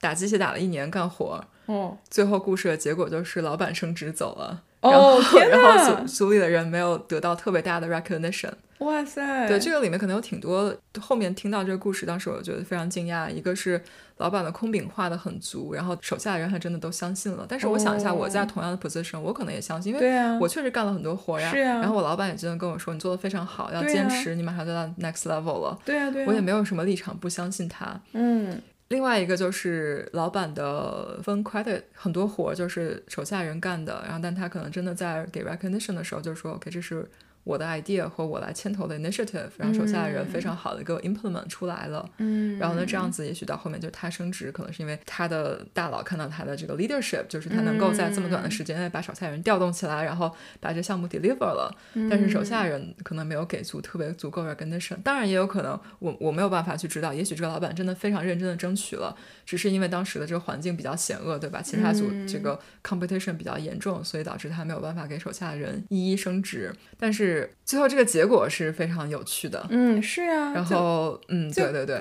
[0.00, 4.62] 打鸡血打了一年干活，哦最后故事的结果就是老板升职走了。
[4.80, 8.50] 哦然后，然后组组里的人没有得到特别大的 recognition。
[8.82, 10.74] 哇塞，对，这个里面可能有挺多。
[11.00, 13.30] 后面听到这个故事，当时我觉得非常惊讶。
[13.30, 13.80] 一个是
[14.18, 17.46] 老板的空饼画的很足，然后手下的人还真的都相信了。
[17.48, 21.50] 但是我想一下，我在哦同样的 position，我可能也相信，因为我确实干了很多活呀。
[21.50, 25.78] 是呀然后我老板也真的跟我说，你做的非常好，要坚持，你马上就到 next level 了。
[25.84, 28.00] 对啊对啊，我也没有什么立场不相信他。
[28.12, 37.08] 嗯另外一个就是老板的分 credit，很多活就是手下人干的，然后但他可能真的在给 recognition 的时候就说，OK，这是
[37.44, 42.08] 我的 idea 和我来牵头的 initiative，然后手下的人非常好的给我 implement 出来了。
[42.18, 51.74] 嗯，然后呢，这样子也许到后面就是他升职，可能是因为他的大佬看到他的这个 leadership，就是他能够在这么短的时间内把手下人调动起来，然后把这项目 deliver 了。
[52.08, 54.96] 但是手下人可能没有给足特别足够 recognition。
[55.02, 61.60] 当然也有可能我我没有办法去知道，也许这个老板真的非常认真的争取了，只是因为当时的这个环境比较险恶，对吧？
[61.62, 66.72] 其他组这个 competition 比较严重，所以导致他没有办法给手下的人一一升职。
[66.98, 67.31] 但是
[67.64, 69.66] 最后这个结果是非常有趣的。
[69.70, 72.00] 嗯是呀，然后，嗯，对对对，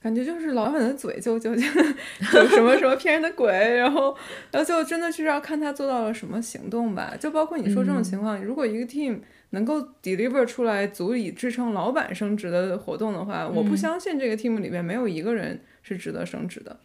[0.00, 4.16] 感觉就是老板的嘴就就就就什么什么骗人的鬼，然后
[4.50, 7.14] 然后就真的是要看他做到了什么行动吧。
[7.18, 9.18] 就包括你说这种情况，如果一个 team
[9.50, 16.78] 能够 deliver 出来足以支撑老板升职的活动的话，我不相信这个 team 里面没有一个人是值得升职的。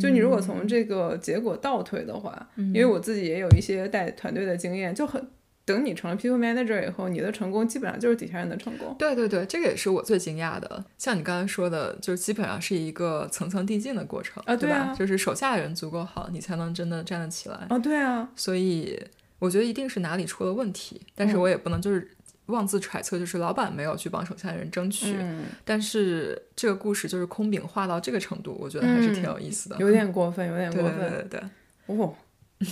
[0.00, 5.28] 就你如果从这个结果倒推的话，因为我自己也有一些带团队的经验，就很
[5.70, 8.94] 等你成了 people manager 以后，你的成功基本上就是底下人的成功。
[8.98, 10.84] 对对对，这个也是我最惊讶的。
[10.98, 14.56] 像你刚才说的，就是基本上是一个层层递进的过程，对吧？
[14.56, 17.56] 啊对啊就是手下的人足够好，你才能真的站得起来。
[17.68, 19.00] 啊，对啊，所以
[19.38, 22.10] 我觉得一定是哪里出了问题，但是嗯我也不能就是
[22.46, 25.14] 妄自揣测，就是老板没有去帮手下的人争取。
[25.16, 29.76] 嗯，但是这个故事就是空饼画到这个程度，我觉得还是挺有意思的。
[29.78, 30.98] 有点过分，有点过分。
[30.98, 31.40] 对对对对。
[31.86, 32.14] 哦，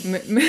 [0.04, 0.42] 没没，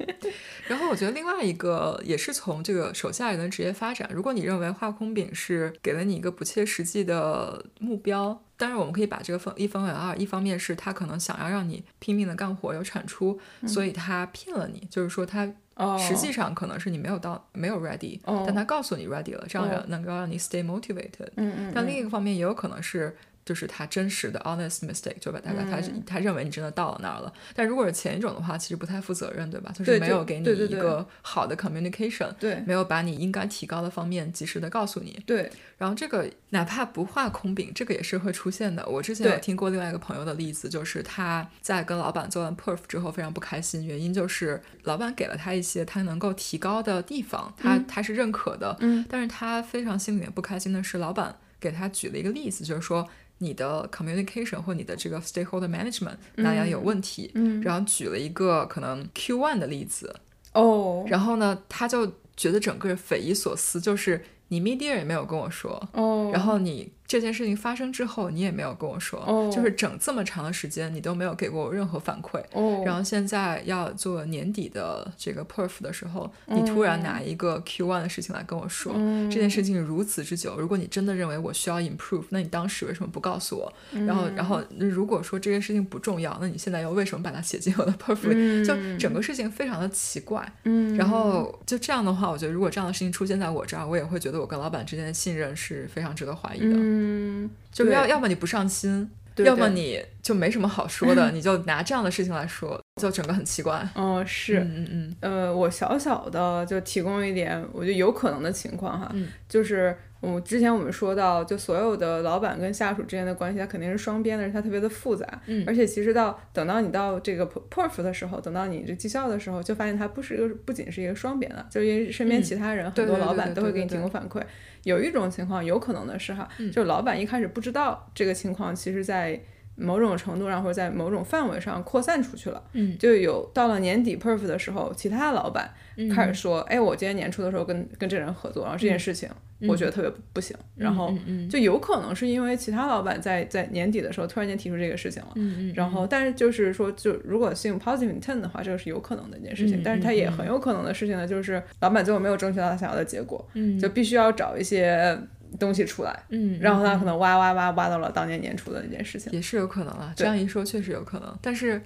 [0.66, 18.44] 然后我觉得另外一个也是从这个手下人的职业发展，如果你认为画空饼是给了你一个不切实际的目标，当然我们可以把这个分一分为二，一方面是他可能想要让你拼命的干活有产出，所以他骗了你，就是说他哦，实际上可能是你没有到没有 ready，、哦。
[18.46, 21.28] 但他告诉你 ready 了，这样能够让你 stay motivated。
[21.36, 23.14] 嗯嗯，但另一个方面也有可能是，
[23.44, 27.32] 就是他真实的 honest mistake，就把大家他他认为你真的到了那儿了。
[27.54, 29.72] 但如果是前一种的话，其实不太负责任，对吧？
[29.74, 35.22] 就是没有给你一个好的 communication，对没有把你应该提高的方面及时的告诉你。
[35.26, 38.86] 对，然后这个哪怕不画空饼，这个也是会出现的。
[38.88, 53.08] 我之前有听过另外一个朋友的例子，就是他在跟老板做完 perf 之后非常不开心，原因就是老板给了他一些他能够提高的地方，他、他是认可的，嗯，但是他非常心里面不开心的是，老板给他举了一个例子，就是说。
[53.38, 60.14] 你的 communication 或你的这个 stakeholder management 哪样有问题，嗯然后举了一个可能 Q one 的例子，
[60.52, 62.06] 哦，然后呢，他就
[62.36, 72.42] 觉得整个匪夷所思，就是你 media 也没有跟我说，哦，然后你这件事情发生之后，你也没有跟我说，哦就是整这么长的时间，你都没有给过我任何反馈。
[72.52, 78.94] 哦，然后现在要做年底的这个 perf 的时候，嗯你突然拿一个 Q one 的事情来跟我说，
[79.30, 83.70] 这件事情如此之久，如果你真的认为我需要 improve，那你当时为什么不告诉我？
[84.06, 88.64] 然后，然后如果说这件事情不重要，那你现在又为什么把它写进我的 perf 里？
[88.64, 90.50] 就整个事情非常的奇怪。
[90.64, 97.01] 嗯，然后就这样的话，我觉得如果这样的事情出现在我这儿，我也会觉得我跟老板之间的信任是非常值得怀疑的。
[97.02, 103.88] 嗯，就是要要么你不上心，对要么你就没什么好说的， 你就拿这样的事情来说，就整个很奇怪。
[103.94, 109.28] 嗯，是，嗯呃，我小小的就提供一点，我觉得有可能的情况哈，嗯。
[109.48, 115.64] 就是我之前我们说到，就所有的老板跟下属之间的关系，它肯定是双边的，它特别的复杂，嗯。
[115.66, 122.42] 而且其实到等到你到这个 perf 的时候，等到你这绩效的时候，就发现它不是一个不仅是一个双边的，就是因为身边嗯。
[122.42, 124.42] 其他人、很多老板都会给你提供反馈。
[124.82, 126.70] 有一种情况有可能的是哈，嗯。
[126.70, 129.40] 就是老板一开始不知道这个情况，其实在
[129.76, 132.62] 某种程度上或者在某种范围上扩散出去了。
[132.72, 139.28] 嗯就有到了年底 perf 的时候，其他老板嗯开始说，哎，我今年年初的时候跟跟这人合作，然后这件事情
[139.68, 140.56] 我觉得特别不行。
[140.76, 141.14] 然后
[141.48, 145.28] 就有可能是因为其他老板在在年底的时候突然间提出这个事情了。
[145.36, 145.72] 嗯嗯。
[145.76, 149.80] 然后，但是就是说，就如果信 positive intent 的话，这个是有可能的一件事情。
[149.84, 153.46] 但是它也很有可能的事情呢，就是老板最后没有争取到他想要的结果，
[153.80, 155.16] 就必须要找一些
[155.58, 156.18] 东西出来。
[156.28, 156.58] 嗯。
[156.60, 159.32] 然后他可能挖挖挖挖到了当年年初的那件事情。
[159.32, 161.80] 也是有可能啊，这样一说确实有可能，但是。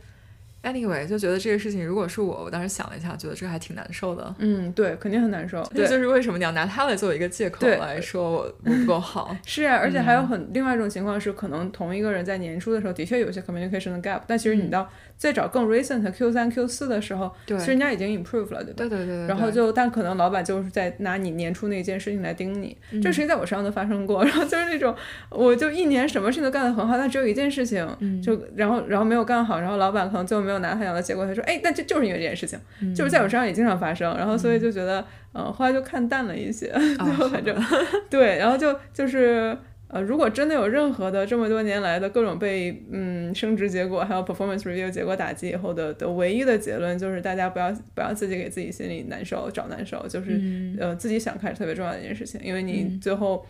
[0.63, 4.35] Anyway，就觉得这个事情，如果是我，我当时想了一下，觉得这还挺难受的。
[4.39, 5.63] 嗯，对，肯定很难受。
[5.73, 9.37] 这就是为什么你要拿他来作为一个借口来说我我不够好。
[9.47, 18.75] 是啊，而且还有很另外一种情况是，可能同一个人在年初的时候的确有些 communication 的 gap，但其实你到再找更 recent Q 三 Q 四的时候，其实人家已经 improve 了，对吧？
[18.77, 19.27] 对对对。
[19.27, 22.77] 然后就，但可能老板就是在拿你年初那件事情来盯你。
[23.03, 24.95] 这事情在我身上都发生过， 然后就是那种，
[25.31, 27.87] 我就一年什么事情都干得很好，但只有一件事情，
[28.23, 31.25] 就然后然后没有干好，然后老板可能最后没有拿他要的结果。
[31.27, 32.59] 他说哎，那这就是因为这件事情，
[32.95, 36.67] 就是在我身上也经常发生，然后所以就觉得，嗯，后来就看淡了一些，
[37.19, 37.57] 就反正
[38.11, 39.57] 对，然后就就是
[39.89, 53.47] 呃，如果真的有任何的这么多年来的各种被嗯升职结果还有 performance review 结果打击以后的的唯一的结论，就是大家不要不要自己给自己心里难受找难受，就是呃自己想开是特别重要的一件事情，因为你最后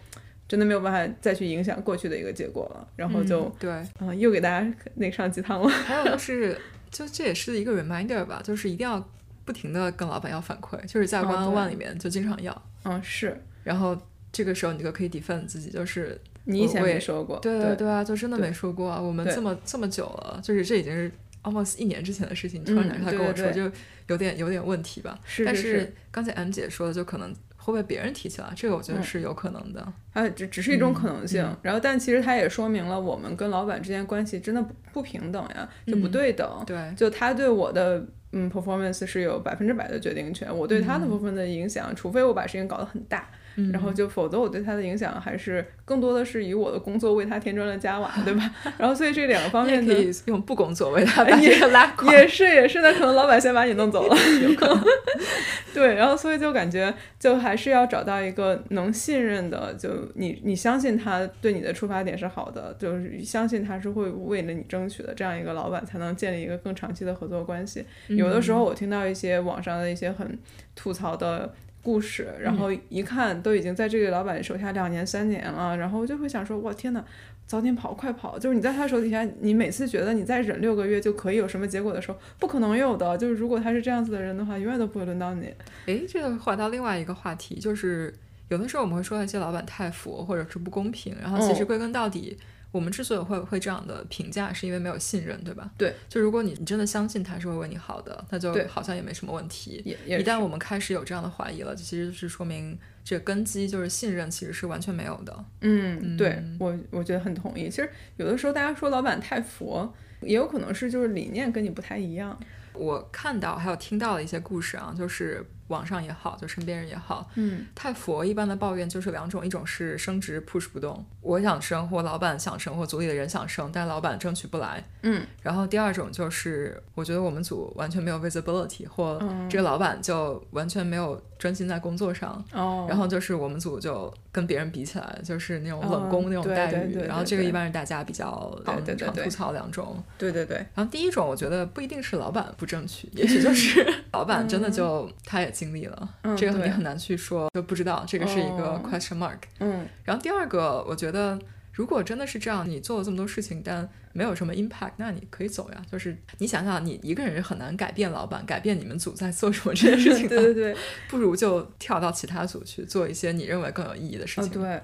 [0.47, 6.57] 真的没有办法再去影响过去的一个结果了，然后就对，啊，又给大家那上鸡汤了，还有就 是。
[6.89, 9.07] 就这也是一个 reminder 吧，就是一定要
[9.45, 12.62] 不停的跟老板要反馈，就是在 one on one 里面就经常要。
[12.84, 13.39] 嗯，是。
[13.64, 13.95] 然后
[14.37, 17.39] 这个时候你就可以 defend 自己，就是你以前没说过。
[17.41, 18.91] 对对对啊，就真的没说过。
[19.03, 21.11] 我们这么这么久了，就是这已经是
[21.43, 23.70] almost 一年之前的事情，突然他跟我说，就
[24.09, 25.18] 有点有点问题吧。
[25.24, 25.45] 是是是。
[25.45, 27.34] 但是刚才 M 姐说的，就可能。
[27.59, 29.80] 会被别人提起来，这个我觉得是有可能的。
[30.12, 31.45] 啊，只只是一种可能性。
[31.62, 36.62] 然后，但其实它也说明了我们跟老板之间关系真的不不平等呀，就不对等。
[36.64, 43.28] 对，就他对我的嗯 performance 是有百分之百的决定权，我对他的部分的影响，除非我把事情搞得很大。
[43.73, 48.51] 然后就，否则我对他的影响还是更多的是以我的工作为他添砖加瓦，对吧？
[48.77, 52.13] 然后所以这两个方面可以用不工作为他把这个拉垮。
[52.13, 54.85] 也是也是，那可能老板先把你弄走了，有可能。
[55.73, 67.85] 对，然后所以就感觉就还是要找到一个能信任的，就你你相信他对你的出发点是好的，就是相信他是会为了你争取的这样一个老板，才能建立一个更长期的合作关系。
[68.09, 70.39] 有的时候我听到一些网上的一些很
[70.75, 71.55] 吐槽的。
[71.87, 77.05] 故事，然后一看都已经在这个老板手下两年三年了，然后我就会想说，我天呐，
[77.47, 78.37] 早点跑，快跑！
[78.37, 83.16] 就是你在他手底下，你每次觉得你再忍六个月就可以有什么结果的时候，不可能有的。
[83.16, 85.55] 就是如果他是这样子的人的话，永远都不会轮到你。
[85.87, 88.12] 诶，这个话到另外一个话题，就是
[88.49, 92.37] 有的时候我们会说那些老板太佛或者是不公平，然后其实归根到底。
[92.77, 95.70] 我们之所以会会这样的评价，是因为没有信任，对吧？
[95.79, 99.83] 对，就如果你你真的相信他是会为你好的，那就好像也没什么问题。
[100.07, 105.45] 一旦我们开始有这样的怀疑了，其实是说明这根基就是信任其实是完全没有的。
[105.62, 107.70] 嗯，对我我觉得很同意。
[107.70, 112.39] 其实有的时候大家说老板太佛，也有可能是就是理念跟你不太一样。
[112.74, 115.45] 我看到还有听到的一些故事啊，就是。
[115.69, 138.57] 网上也好，就身边人也好，嗯，太佛一般的抱怨就是两种，一种是升职 push 不动，我想升或老板想升或组里的人想升，但老板争取不来，嗯，然后第二种就是我觉得我们组完全没有 visibility，或这个老板就完全没有专心在工作上，哦，然后就是我们组就跟别人比起来就是那种冷宫那种待遇，然后这个一般是大家比较
[138.97, 145.56] 常吐槽两种，对对对，然后第一种我觉得不一定是老板不争取，也许就是 老板真的就他也。
[145.57, 149.39] 经历了，这个你很难去说，就不知道这个是一个 question mark。
[149.61, 151.39] 嗯，然后第二个，我觉得
[151.73, 155.83] 如果真的是这样，你做了这么多事情，但没有什么 impact，那你可以走呀。
[155.91, 160.29] 就是你想想，你一个人是很难改变老板，改变你们组在做什么这件事情。
[160.31, 160.77] 对对对，
[161.09, 164.51] 不如就跳到其他组去做一些你认为更有意义的事情。
[164.51, 164.83] 对。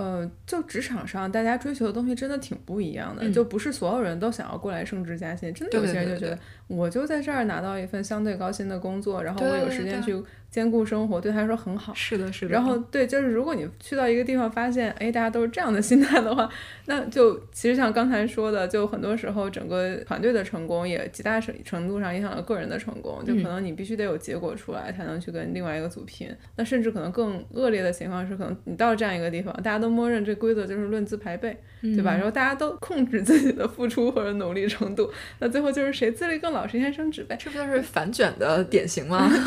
[0.00, 10.22] 呃，就职场上，大家追求的东西真的挺不一样的，就不是所有人都想要过来升职加薪，真的有些人就觉得，我就在这儿拿到一份相对高薪的工作，然后我有时间去。
[10.50, 12.52] 兼顾生活对他来说很好，是的，是的。
[12.52, 16.48] 然后对，就是如果你去到一个地方，发现哎，大家都是这样的心态的话，
[16.86, 23.24] 那就其实像刚才说的，就很多时候整个团队的成功也极大程程度上影响了个人的成功。
[23.24, 26.28] 就可能你必须得有结果出来，才能去跟另外一个组拼。
[26.56, 32.12] 那甚至可能更恶劣的情况是，可能你到这样一个地方，大家都默认这规则就是论资排辈，对吧？
[32.14, 37.36] 然后大家都控制自己的付出或者努力程度，那最后就是谁资历更老，谁先升职呗。
[37.38, 39.30] 这不就是反卷的典型吗？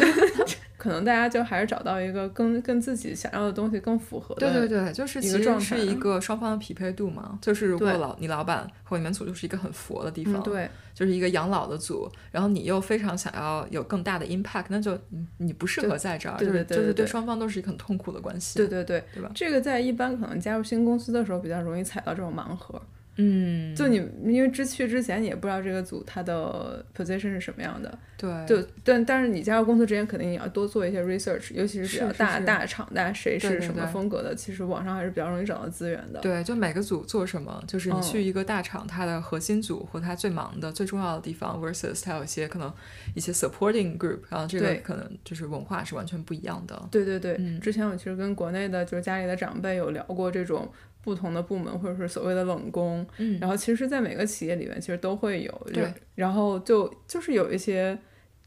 [0.84, 4.52] 可能大家就还是找到一个跟跟自己想要的东西更符合的。
[4.52, 7.40] 对对对，就是其实是一个双方的匹配度嘛。
[7.42, 18.60] 就是如果老你老板或你们组就是一个很佛的地方，对，就是一个养老的组，然后你又非常想要有更大的 impact，那就你你不适合在这儿，就是就是对双方都是一个很痛苦的关系。
[18.60, 19.32] 对对对，对吧？
[19.34, 22.82] 这个在一般可能加入新公司的时候比较容易踩到这种盲盒。
[23.16, 36.20] 嗯，就你因为之去之前你也不知道这个组它的 position 是什么样的，对，就但但是你加入公司之前肯定你要多做一些 research，尤其是比较大大厂，大家谁是什么风格的，其实网上还是比较容易找到资源的。
[36.22, 42.74] 对，就每个组做什么，就是你去一个大厂，它的核心组或它最忙的、最重要的地方，versus 它有一些可能
[43.14, 46.88] 一些 supporting group，然后这个可能就是文化是完全不一样的。
[46.90, 50.68] 对对对，之前我其实跟国内的就是家里的长辈有聊过这种。
[51.04, 57.98] 不同的部门或者是所谓的冷宫，嗯，然后其实，在每个企业里面，其实都会有，对，然后就就是有一些，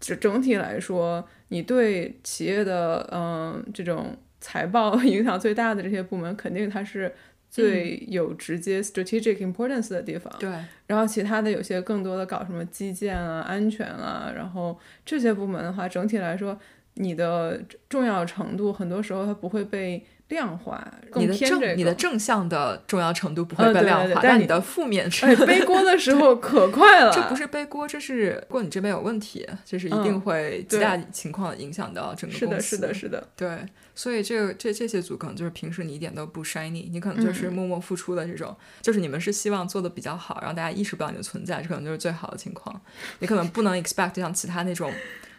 [0.01, 7.13] 整整体来说，你对企业的嗯这种财报影响最大的这些部门，肯定它是
[7.51, 10.51] 最有直接 strategic importance 的地方，对，
[10.87, 16.59] 然后其他的有些更多的搞什么基建啊、安全啊，然后这些部门的话，整体来说，
[16.95, 20.03] 你的重要程度很多时候它不会被。
[20.29, 27.13] 量化，你的正你的正向的重要程度不会被量化，但你的负面是背锅的 时候可快了。
[27.13, 32.77] 这不是背锅，这是如果你这边有问题，这是一定会极大情况影响到整个公司。
[32.77, 33.29] 是的，是的，是的。
[33.37, 42.81] 对，所以这个这这些组可能就是平时你一点都不 shiny，你可能就是默默付出的这种，就是你们是希望做的比较好，让大家意识不到你的存在，这可能就是最好的情况。
[43.21, 44.93] 你可能不能 expect 像其他那种。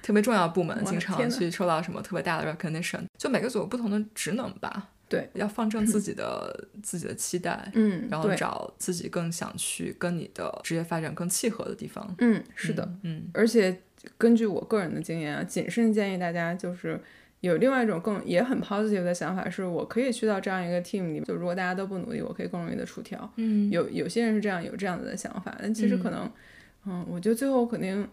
[0.07, 4.91] 特别重要部门经常去受到什么特别大的 recognition，就每个组有不同的职能吧。
[5.09, 12.15] 对，要放正自己的自己的期待，嗯，然后找自己更想去跟你的职业发展更契合的地方。
[12.19, 13.23] 嗯，是的，嗯。
[13.33, 13.81] 而且
[14.17, 16.97] 根据我个人的经验啊，谨慎建议大家就是
[17.41, 23.29] 有另外一种更也很 positive 的想法，是我可以去到这样一个 team 里，就如果大家都不努力，我可以更容易的出挑。
[23.35, 26.31] 嗯，有有些人是这样有这样子的想法，但其实可能，
[26.85, 28.07] 嗯，我觉得最后肯定。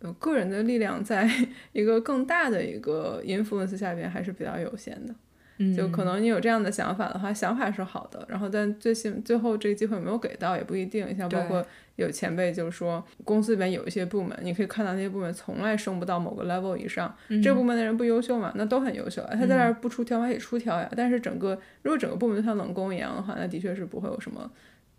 [0.00, 1.28] 呃，个人的力量在
[1.72, 5.14] 一个更大的一个 influence 下边还是比较有限的。
[5.60, 11.16] 嗯，就可能你有这样的想法的话，想法是好的，然后但最新最后这个机会没有给到也不一定。
[11.16, 18.52] 像包括有前辈就是说，公司里面有一些部门，你可以看到那些部门从来升不到某个 level 以上，这部门的人不优秀嘛？
[18.54, 20.88] 那都很优秀啊，他在那儿不出挑，他也出挑呀。
[20.96, 24.48] 但是整个如果整个部门像冷宫一样的话，那的确是不会有什么。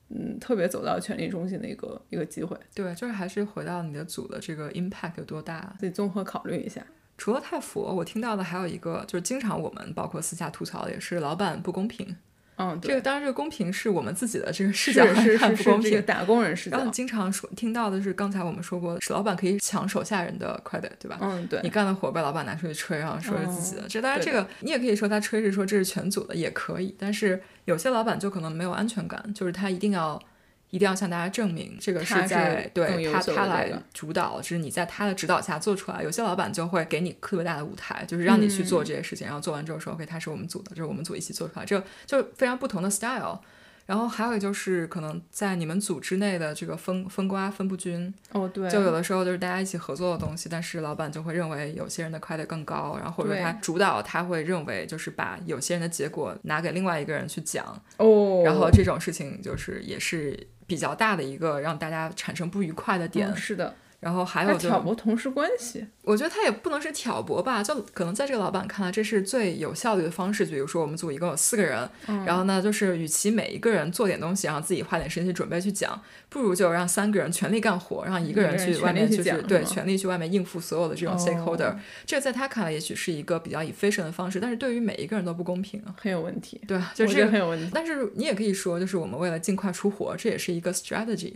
[0.10, 6.86] 嗯，特别走到权力中心的一个一个机会，对，就是还是回到你的组的这个 impact 有多大，自己综合考虑一下。
[7.18, 12.16] 除了太佛，我听到的还有一个，就是经常我们包括私下吐槽的，也是老板不公平。
[12.60, 15.05] 嗯，这个当然，这个公平是我们自己的这个视角
[15.38, 16.78] 看不公平，打工人视角。
[16.78, 21.18] 然后经常说听到的是，刚才我们说过，是老板可以抢手下人的 credit，对吧？
[21.22, 21.60] 嗯，对。
[21.64, 23.88] 你干的活被老板拿出去吹，然后说是自己的。
[23.88, 26.93] 这当然，这个你也可以说他吹是说这是全组的，也可以。
[26.99, 30.22] 但是有些老板就可能没有安全感，就是他一定要。
[30.70, 36.04] 一定要向大家证明，这个是在对他他来主导，就是你在他的指导下做出来。
[36.04, 43.40] 有些老板就会给你特别大的舞台，就是让你去做这些事情，然后做完之后说 OK，他是我们组的，就是我们组一起做出来，这就非常不同的 style。
[43.88, 57.66] 然后还有就是可能在你们组之内的这个分分瓜分不均哦，对，就有的时候就是大家一起合作的东西，但是老板就会认为有些人的 credit 更高，然后或者他主导他会认为就是把有些人的结果拿给另外一个人去讲
[57.98, 60.48] 哦，然后这种事情就是也是。
[60.70, 63.74] 比较大的一个让大家产生不愉快的点，是的。
[64.00, 70.45] 然后还有就挑拨同事关系，我觉得他也不能是挑拨吧，就可能在这个老板看来，这是最有效率的方式。
[70.45, 71.89] 比如说我们组一共有四个人，
[72.26, 81.76] 然后呢，就是与其每一个人做点东西，然后自己花点时间去准备去讲，不如就让三个人全力干活，让一个人去外面就是对全力去外面应付所有的这种 stakeholder。
[82.06, 86.62] 这在他看来也许是一个比较 efficient 的方式，但是对于每一个人都不公平，很有问题。
[86.66, 87.70] 对，就是很有问题。
[87.74, 91.34] 但是你也可以说，就是我们为了尽快出活，这也是一个 strategy。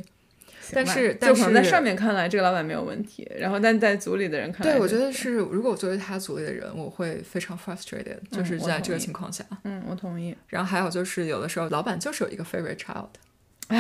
[0.72, 3.30] 但是，就可能在上面看来，这个老板没有问题。
[3.38, 9.44] 然后，但在组里的人看来，对我觉得是，如果我作为他组里的人，我会非常 frustrated，就是在这个情况下。
[9.64, 10.36] 嗯，我同意。
[10.48, 13.08] 然后还有就是，有的时候老板就是有一个 favorite child，
[13.70, 13.76] 就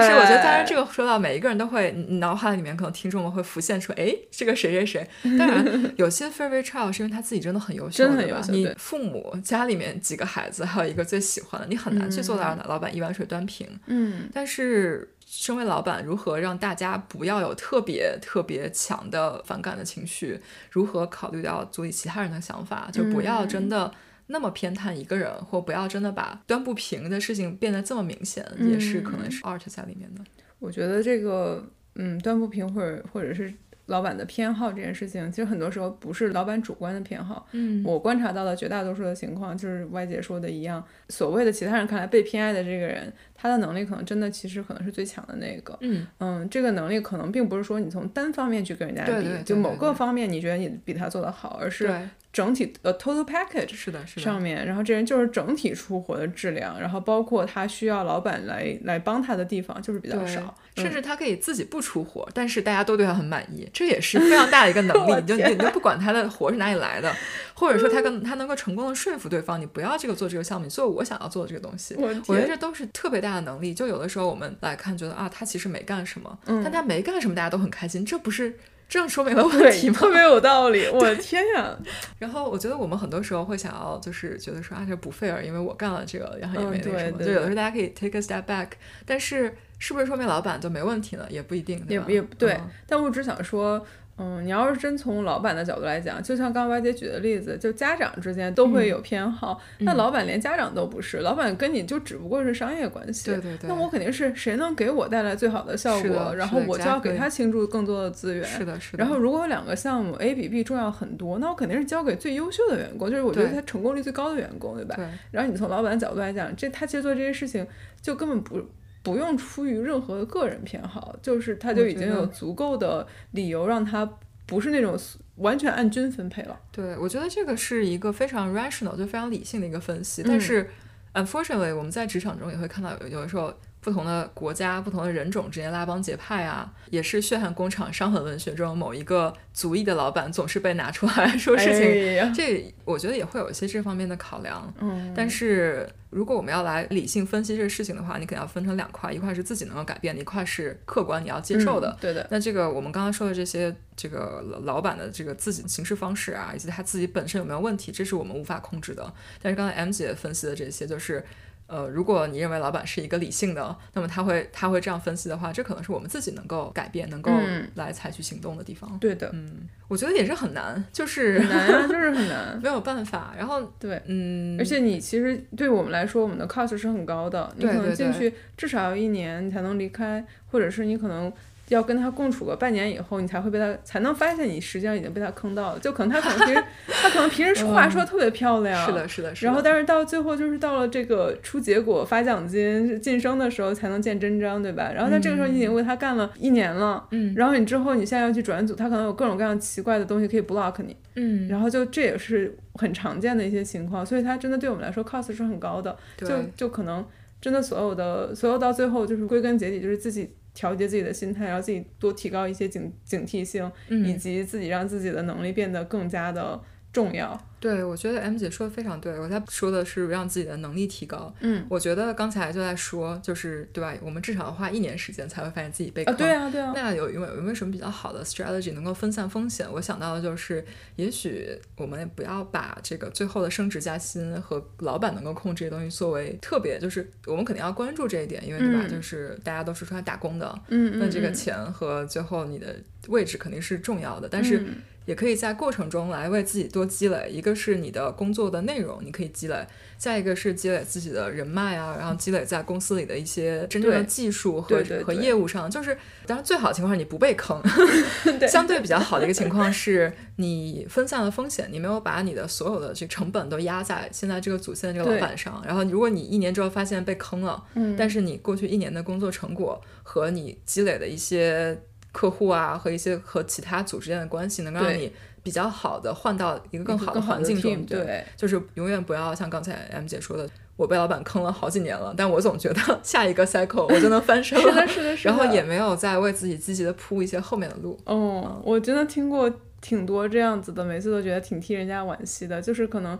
[0.00, 5.06] 是我觉得，当然这个说到每一个人都会脑海里面可能听众们会浮现出，哎，这个谁谁谁。
[5.38, 5.64] 当然，
[5.96, 8.52] 有些 favorite child 是因为他自己真的很优秀，真的很优秀。
[8.52, 13.68] 你父母家里面几个孩子，还有一个最喜欢的，你很难去做到让老板一碗水端平。
[13.86, 15.08] 嗯，但是。
[15.32, 20.40] 身为老板，如何让大家不要有特别特别强的反感的情绪？
[20.72, 22.90] 如何考虑到组里其他人的想法？
[22.92, 23.94] 就不要真的
[24.26, 30.24] 那么偏袒一个人，或不要真的把端不平的事情变得这么明显，也是可能是 art 在里面的。
[30.58, 31.64] 我觉得这个，
[31.94, 33.54] 嗯，端不平或者或者是
[33.86, 37.48] 老板的偏好这件事情，其实很多时候不是老板主观的偏好。
[37.52, 45.76] 嗯，我观察到的绝大多数的情况，就是歪姐说的一样，所谓的其他人看来被偏爱的这个人，他的能力可能真的其实可能是最强的那个。
[45.80, 51.90] 嗯嗯，这个能力可能并不是说你从单方面去跟人家比，对对对就某个方面你觉得你比他做得好，而是，
[52.32, 65.14] 整体呃 total package 是的，是的，上面，然后这人就是整体出活的质量，然后包括他需要老板来来帮他的地方就是比较对少，甚至他可以自己不出活，但是大家都对他很满意，这也是非常大的一个能力。
[65.20, 67.12] 你就你就不管他的活是哪里来的，
[67.60, 71.94] 或者说他跟他能够成功的说服对方，你不要这个做这个项目，你做我想要做的这个东西。
[71.98, 73.74] 我我觉得这都是特别大的能力。
[73.74, 78.58] 就有的时候我们来看，觉得啊，他其实没干什么，嗯但他没干什么，大家都很开心，这不是
[78.88, 79.98] 正说明了问题，吗？
[80.00, 81.76] 特别有道理， 我的天呀！
[82.18, 87.18] 然后我觉得我们很多时候会想要，就是觉得说啊，这不 fair，因为我干了这个，然后也嗯没那什么。
[87.18, 88.68] 对对就有的时候大家可以 take a step back，
[89.04, 91.26] 但是是不是说明老板就没问题呢？
[91.28, 93.84] 也不一定，对也吧也对嗯，但我只想说，
[94.20, 103.30] 嗯，你要是真从老板的角度来讲，就像刚刚歪姐举的例子，就家长之间都会有偏好，那嗯老板连家长都不是，老板跟你就只不过是商业关系。
[103.30, 103.66] 对对对。
[103.68, 108.44] 那我肯定是谁能给我带来最好的效果，然后我就要给他倾注更多的资源。
[108.44, 109.02] 是的，是的。
[109.02, 114.96] 然后，如果有两个项目 A 比 B 重要很多，那我肯定是交给最优秀的员工，就是我觉得他成功率最高的员工，对吧？
[114.96, 117.66] 对然后你从老板的角度来讲，这他其实做这些事情
[118.02, 118.60] 就根本不
[119.02, 124.08] 不用出于任何的个人偏好，就是他就已经有足够的理由让他
[124.46, 124.98] 不是那种
[125.36, 126.58] 完全按均分配了。
[126.70, 130.22] 对，我觉得这个是一个非常 rational，就非常理性的一个分析。
[130.22, 130.68] 嗯但是
[131.14, 133.52] ，unfortunately，我们在职场中也会看到有有的时候。
[133.80, 144.72] 不同的国家、不同的人种之间拉帮结派啊，也是血汗工厂、伤痕文学中某一个族裔的老板总是被拿出来说事情，哎这我觉得也会有一些这方面的考量。
[144.80, 151.88] 嗯，但是如果我们要来理性分析这个事情的话，你肯定要分成两块，一块是自己能够改变的，一块是客观你要接受的。
[151.88, 159.10] 嗯对的，那这个我们刚刚说的这些，这个老老板的这个自己行事方式啊，以及他自己本身有没有问题，这是我们无法控制的。
[159.40, 161.24] 但是刚才 M 姐分析的这些，就是。
[161.70, 168.98] 呃，如果你认为老板是一个理性的，那么他会他会这样分析的话，这可能是我们自己能够改变、能够嗯来采取行动的地方。
[168.98, 172.60] 对的，嗯，我觉得也是很难，就是很难啊，就是很难。
[172.60, 173.32] 没有办法。
[173.38, 181.32] 然后， 对，嗯，而且你其实对我们来说，我们的 cost 是很高的，你可能进去至少要一年你才能离开，或者是你可能。
[181.74, 185.78] 要跟他共处个半年以后，你才会被他才能发现你实际上已经被他坑到了。
[185.78, 186.64] 就可能他可能平时
[187.02, 189.46] 他可能平时说话说得特别漂亮，是的，是的，是的。
[189.46, 194.90] 然后，但是到最后就是到了这个出结果、发奖金、晋升的时候才能见真章，对吧？
[194.94, 207.04] 然后在这个时候你已经为他干了一年了，嗯然后你之后你现在要去转组，他可能有各种各样奇怪的东西可以 block 你，嗯，然后就这也是很常见的一些情况，所以他真的对我们来说 cost 是很高的，就就可能
[207.40, 210.34] 真的所有的所有到最后就是归根结底就是自己。
[210.60, 216.60] 调节自己的心态，然后自己多提高一些警警惕性，以嗯，及自己让自己的能力变得更加的
[216.92, 217.40] 重要。
[217.60, 221.30] 对，我觉得 M 姐说的非常对，我在说的是让自己的能力提高。
[221.40, 223.94] 嗯我觉得刚才就在说，就是对吧？
[224.00, 226.16] 我们至少要花一年时间才会发现自己被啊，坑。
[226.16, 229.70] 对啊，对啊，那有有没有有没有什么比较好的 strategy 能够分散风险？
[229.70, 230.64] 我想到的就是，
[230.96, 238.80] 也许我们不要把这个最后的升职加薪和老板能够控制这些东西作为特别，就是我们肯定要关注这一点，因为对吧？
[238.86, 242.74] 嗯就是大家都是出来打工的，嗯，那这个嗯钱和最后你的
[243.08, 244.76] 位置肯定是重要的，但是嗯
[245.10, 247.28] 也可以在过程中来为自己多积累。
[247.28, 249.56] 一个是你的工作的内容，你可以积累；
[249.98, 255.68] 再一个是积累自己的人脉啊，然后积累在公司里的一些真正的技术和和业务上。
[255.68, 257.60] 就是当然最好的情况是你不被坑，
[258.48, 265.60] 相对比较好的一个情况是你分散了风险，你没有把你的所有的这个成本都压在现在这个组现在这个老板上。
[265.66, 271.76] 然后如果你一年之后发现被坑了，嗯，但是你过去一年的工作成果和你积累的一些
[272.12, 277.84] 客户啊，和一些和其他组之间的关系，能够让你比较好的换到一个更好的环境中。
[277.86, 285.30] 对，就是永远不要像刚才 M 姐说的，我被老板坑了好几年了，但我总觉得 下一个 cycle 我就能翻身是的，了，是的，是的。
[285.30, 287.98] 然后也没有再为自己积极的铺一些后面的路。
[288.04, 289.50] 哦，我真的听过
[289.80, 292.60] 挺多这样子的，每次都觉得挺替人家惋惜的。
[292.60, 293.18] 就是可能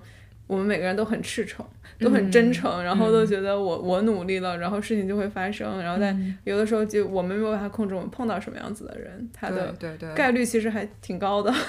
[0.50, 1.64] 我们每个人都很赤诚，
[2.00, 5.80] 都很真诚，然后都觉得我我努力了，然后事情就会发生。
[5.80, 9.72] 然后在有的时候就我们没有办法控制我们碰到什么样子的人，他的
[10.16, 11.54] 概率其实还挺高的。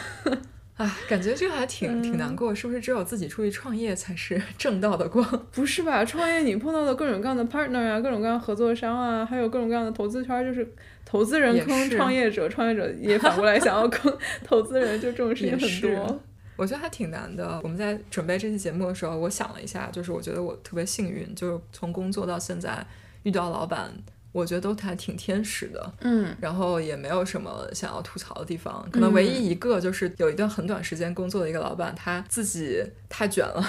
[0.78, 5.24] 啊，感觉这个还挺挺嗯难过，是不是只有自己出去创业才是正道的光？
[5.54, 6.04] 不是吧？
[6.04, 10.68] 创业你碰到的各种各样的 partner 啊，各种各样的合作商啊，还有各种各样的投资圈儿，就是
[11.06, 14.12] 投资人坑创业者，创业者也反过来想要坑
[14.44, 16.20] 投资人，就这种事情很多。
[16.62, 17.60] 我觉得还挺难的。
[17.64, 22.86] 我们在准备这期节目的时候，我想了一下，就是我觉得我特别幸运，就是从工作到现在
[23.24, 23.92] 遇到老板，
[24.32, 33.66] 我觉得都还挺天使的，嗯，然后也没有什么想要吐槽的地方，可能唯一一个就是有一段很短时间工作的一个老板，他自己太卷了。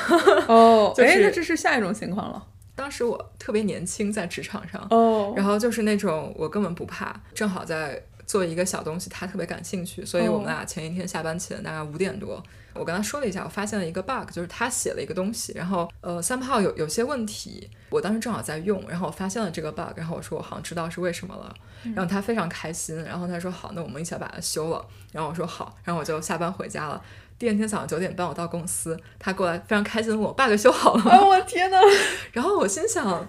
[0.49, 2.47] 哦， 就是哎，那这是下一种情况了。
[2.75, 12.43] 当时我特别年轻，在职场上，哦，然后就是那种我根本不怕，正好在做一个小东西，他特别感兴趣，所以我们俩前一天下班前大概五点多，
[12.75, 21.55] 我跟他说了一下，我发现了一个 bug，就是他写了一个东西，然后呃 somehow 有有些问题，我当时正好在用，然后我发现了这个 bug，然后我说我好像知道是为什么了，
[21.95, 27.03] 然后他非常开心，然后他说好，那我们一起来把它修了，然后我说好，然后我就下班回家了。
[27.39, 31.17] 第二天早上九点半，我到公司，他过来非常开心地问我 bug 修好了吗？
[31.17, 31.79] 哦，我天哪！
[32.31, 33.29] 然后我心想，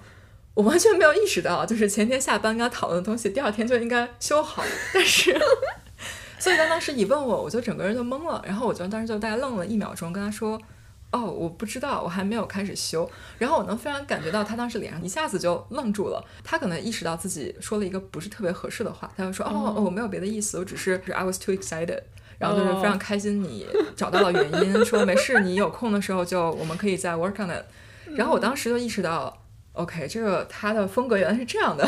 [0.56, 4.64] 我完全没有意识到，就是前天下班跟他讨论的东西，第二天就应该修好。
[4.94, 5.36] 但是，
[6.38, 8.42] 所以他当时一问我，我就整个人就懵了。
[8.46, 10.62] 然后我就当时就大概愣了一秒钟，跟他说
[11.12, 16.24] ：“哦，我不知道，我还没有开始修。”然后我能非常感觉到他当时脸上一下子就愣住了。
[16.44, 22.02] 他可能意识到自己说了一个不是特别合适的话，他就说：“哦，哦我没有别的意思，我只是 I was too excited。”
[22.38, 27.64] 然后就是非常开心，你找到了原因，说没事，你有空的时候就我们可以再 work on it。
[28.18, 29.43] 然后我当时就意识到
[29.74, 31.84] ，OK，这个他的风格原来是这样的。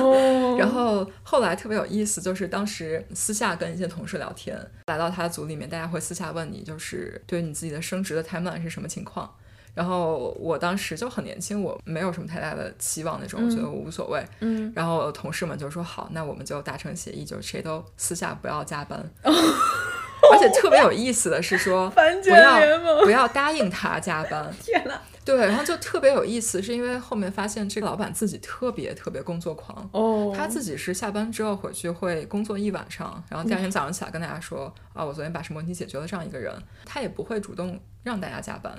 [0.00, 9.30] 哦， 然后后来特别有意思，就是当时私下跟一些同事聊天，来到他的组里面，大家会私下问你，就是对你自己的升职的 timeline 是什么情况。
[9.72, 14.20] 然后我当时就很年轻，我没有什么太大的期望那种，我觉得我无所谓。
[14.40, 18.98] 嗯，然后同事们就说好，那我们就达成协议，就是谁都私下不要加班。
[19.24, 24.52] 而且特别有意思的是说， 不要，不要答应他加班。
[24.60, 25.00] 天哪！
[25.24, 36.52] 对，然后就特别有意思，是因为后面发现这个老板自己特别特别工作狂，哦，他自己是下班之后回去会工作一晚上，然后第二天早上起来跟大家说啊，我昨天把什么问题解决了这样一个人，
[36.84, 38.74] 他也不会主动让大家加班，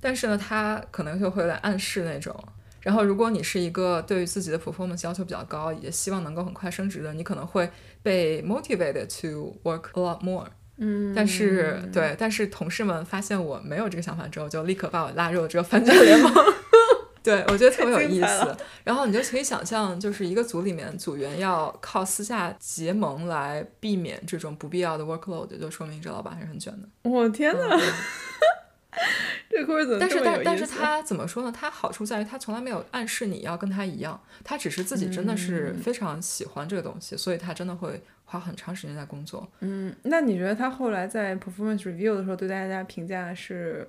[0.00, 2.34] 但是呢，他可能就会有点暗示那种。
[2.80, 7.70] 然后，如果你是一个对于自己的 performance 要求比较高，也希望能够很快升职的，你可能会
[8.02, 10.48] 被 motivated to work a lot more。
[10.78, 16.32] 嗯，但是，对，但是同事们发现我没有这个想法之后，就立刻把我拉入了这个反卷联盟。
[17.22, 18.56] 对，我觉得特别有意思。
[18.82, 26.88] 然后你就可以想象，就是一个组里面组员要靠私下结盟来避免这种不必要的 workload，就说明这老板还是很卷的。
[27.08, 27.80] 我天哪，
[29.48, 31.52] 这故事怎么但是但但是他怎么说呢？
[31.56, 38.02] 他好处在于他从来没有暗示你要跟他一样，他只是自己真的是非常喜欢这个东西，所以他真的会
[38.32, 39.46] 花很长时间在工作。
[39.60, 43.88] 嗯，那你觉得他后来在 performance review 的时候对大家评价是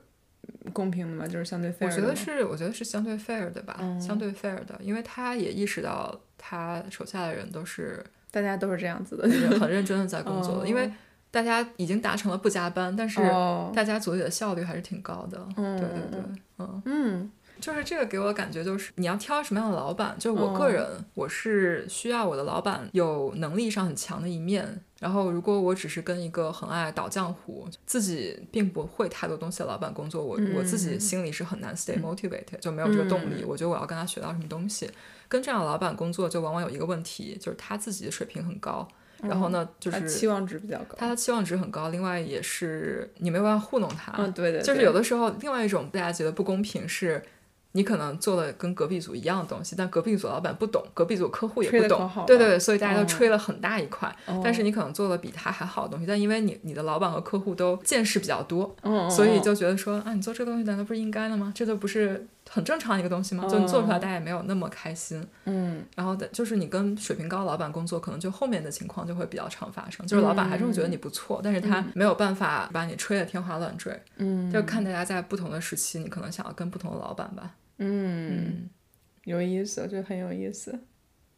[0.74, 1.28] 公平的吗？
[1.28, 9.28] 就是相对 fair 我觉得是，我觉得是相对 fair 的吧，嗯相对 fair 的，因为他也意识到他手下的人都是大家都是这样子的，
[9.60, 10.92] 很认真的在工作的，因为
[11.32, 15.48] 大家已经达成了不加班，但是哦，大家组里的效率还是挺高的。
[15.58, 16.83] 嗯对对对，嗯，嗯
[17.64, 24.82] 就是这个给我的感觉就是你要挑什么样的老板，就是我个人，我是需要我的老板有能力上很强的一面。
[25.00, 33.44] 然后，如果我只是跟一个很爱倒浆糊、自己并不会太多东西的老板工作，我、我自己心里是很难 stay motivated，、就没有这个动力。
[33.46, 34.90] 我觉得我要跟他学到什么东西。
[35.30, 38.88] 跟这样的老板工作，就往往有一个问题，就是他自己的水平很高，
[39.22, 40.96] 然后呢，就是他期望值比较高。
[40.98, 44.14] 他的期望值很高，另外也是你没有办法糊弄他。
[44.18, 47.22] 嗯，对的，就是有的时候，另外一种大家觉得不公平是，
[47.74, 54.08] 你可能做了跟隔壁组一样的东西，但隔壁组老板不懂，隔壁组客户也不懂对对对，所以大家哦都吹了很大一块。
[54.28, 58.76] 哦但是你可能做了比他还好的东西，但因为你你的老板和客户都见识比较多，
[59.10, 61.52] 所以嗯就觉得说啊，你做这个东西难道不是应该的吗？
[61.56, 63.48] 这都不是很正常的一个东西吗？
[63.48, 65.26] 就你做出来，大家也没有那么开心。
[65.46, 74.00] 嗯然后的就是你跟水平高的老板工作，可能就后面的情况就会比较常发生，就是老板还是会觉得你不错，但是他没有办法把你吹得天花乱坠。
[74.18, 77.52] 嗯，就看大家在不同的时期，你可能想要跟不同的老板吧。
[77.86, 78.70] 嗯，
[79.26, 80.80] 有意思，我觉得很有意思。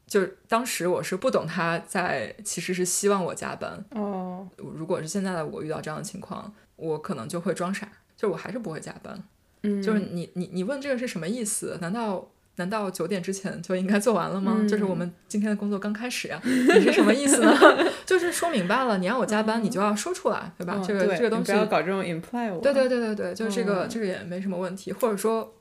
[0.07, 3.83] 就是当时我是不懂他在其实是希望我加班。
[3.91, 9.23] 哦，如果是现在的我遇到这样的情况，我可能就会装傻，就我还是不会加班。
[9.63, 11.75] 嗯，就是你你你问这个是什么意思？
[11.81, 14.57] 难道难道九点之前就应该做完了吗？
[14.59, 17.51] 嗯就是我们今天的工作刚开始呀、你是什么意思呢？
[18.05, 20.75] 就是说明白了，你让我加班，你就要说出来，对吧？
[20.77, 22.61] 嗯这个这个东西不要搞这种 imply 我。
[22.61, 25.51] 对对对对对，就这个、嗯这个也没什么问题，或者说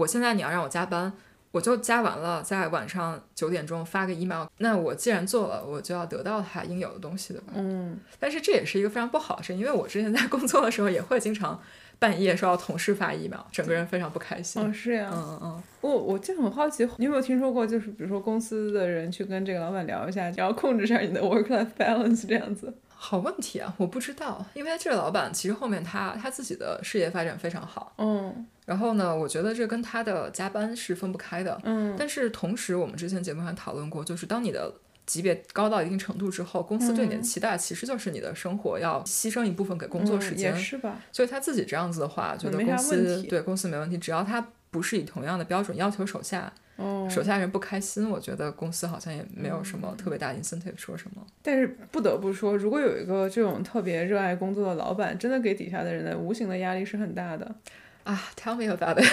[0.00, 1.12] 我现在你要让我加班，
[1.50, 7.52] 我就加完了，在晚上九点钟发个 email，那我既然做了，我就要得到它应有的东西，对吧？
[7.56, 11.60] 嗯但是这也是一个非常不好的事，因为我之前在工作的时候也会经常
[11.98, 14.62] 半夜收到同事发 email，整个人非常不开心。
[14.62, 15.10] 哦，是呀。
[15.12, 22.72] 嗯嗯嗯，我我就很好奇，你有没有听说过，就是比如说公司的人去跟这个老板聊一下，然后控制一下你的 work life balance 这样子？
[23.02, 31.58] 好问题啊，我不知道，因为这个老板其实后面他他自己的事业发展非常好，嗯然后呢，我觉得这跟他的加班是分不开的。
[31.64, 34.70] 嗯但是同时，我们之前节目还讨论过，就是当你的
[35.06, 40.54] 级别高到一定程度之后，公司对你的期待其实就是你的生活要牺牲一部分给工作时嗯间。
[40.54, 41.00] 也是吧？
[41.10, 51.22] 所以他自己这样子的话，觉得公司对公司没问题，只要他不是以同样的标准要求手下，哦，手下人不开心，我觉得公司好像也没有什么特别大的 incentive 说什么。
[51.42, 57.54] 但是不得不说，如果有一个这种特别热爱工作的老板，真的给底下的人的无形的压力是很大的。
[58.04, 59.06] 啊，Tell me about it。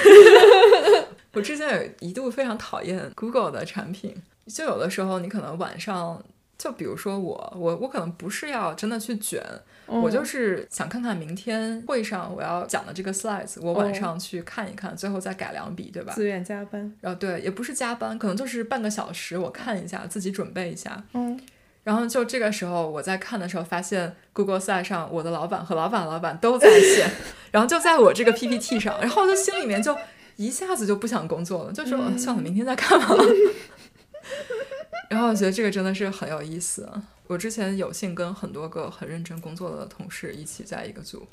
[1.33, 4.15] 我之前有一度非常讨厌 Google 的产品，
[4.47, 6.23] 就有的时候你可能晚上，
[6.57, 9.43] 就比如说我，我我可能不是要真的去卷，
[9.87, 16.13] 我就是想看看明天会上我要讲的这个 slides，我晚上去看一看，最后再改两笔，对吧？
[16.13, 16.93] 自愿加班。
[17.01, 21.01] 然后对，也不是加班，可能就是半个小时，我看一下，自己准备一下。
[21.13, 21.39] 嗯，
[21.83, 27.09] 然后就这个时候，我在看的时候，发现 Google Slide 上我的老板和老板老板都在线，
[27.51, 29.97] 然后就在我这个 PPT 上，然后我就心里面就
[30.35, 33.07] 一下子就不想工作了，就说、算了，明天再看吧。
[35.09, 36.89] 然后我觉得这个真的是很有意思。
[37.27, 41.27] 我之前有幸跟很多个很认真工作的同事一起在一个组，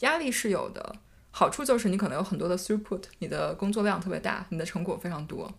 [0.00, 0.96] 压力是有的，
[1.30, 5.52] 好处就是你可能有很多的 throughput，你的工作量特别大，你的成果非常多，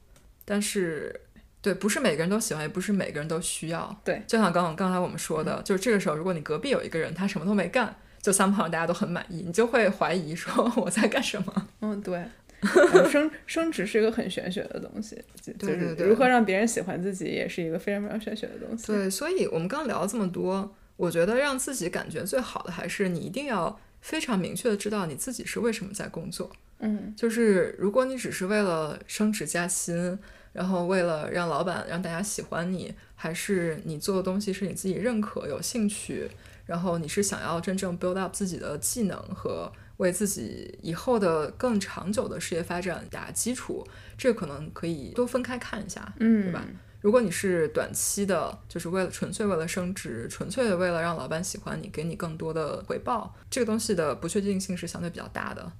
[0.45, 1.21] 但是。
[1.63, 3.95] 对，不是每个人都喜欢，也不是每个人都需要。
[4.03, 11.67] 对，就像刚刚刚才我们说的，就是这个时候，如果你隔壁有一个人，他什么都没干，就 somehow 大家都很满意，你就会怀疑说 我在干什么。
[11.81, 12.25] 嗯，对。
[12.61, 18.87] 呃升升职是一个很玄学的东西，就就是对对对如何让别人喜欢自己，也是一个非常非常玄学的东西。
[18.87, 26.51] 对，所以我们刚刚聊了这么多，我觉得让自己感觉最好的还是你一定要非常明确的知道你自己是为什么在工作。
[26.83, 30.17] 嗯就是如果你只是为了升职加薪，
[30.51, 36.27] 然后为了让老板让大家喜欢你，还是你做的东西是你自己认可、有兴趣，
[36.65, 43.87] 然后你是想要真正 build up 自己的技能和为自己以后的更长久的事业发展打基础，
[44.17, 46.65] 这个可能可以多分开看一下，嗯，对吧？
[47.01, 55.71] 如果你是短期的，就是为了纯粹为了升职，纯粹的为了让老板喜欢你，给你更多的回报，这个东西的不确定性是相对比较大的。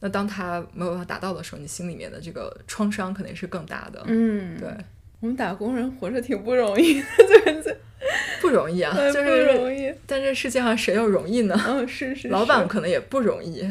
[0.00, 4.02] 那当他没有办法达到的时候，你心里面的这个创伤肯定是更大的。
[4.06, 4.68] 嗯，对，
[5.20, 7.78] 我们打工人活着挺不容易的，对对，
[8.42, 9.94] 不容易啊，就不是，容易。
[10.06, 11.58] 但这世界上谁又容易呢？
[11.66, 13.64] 嗯，是是，老板可能也不容易，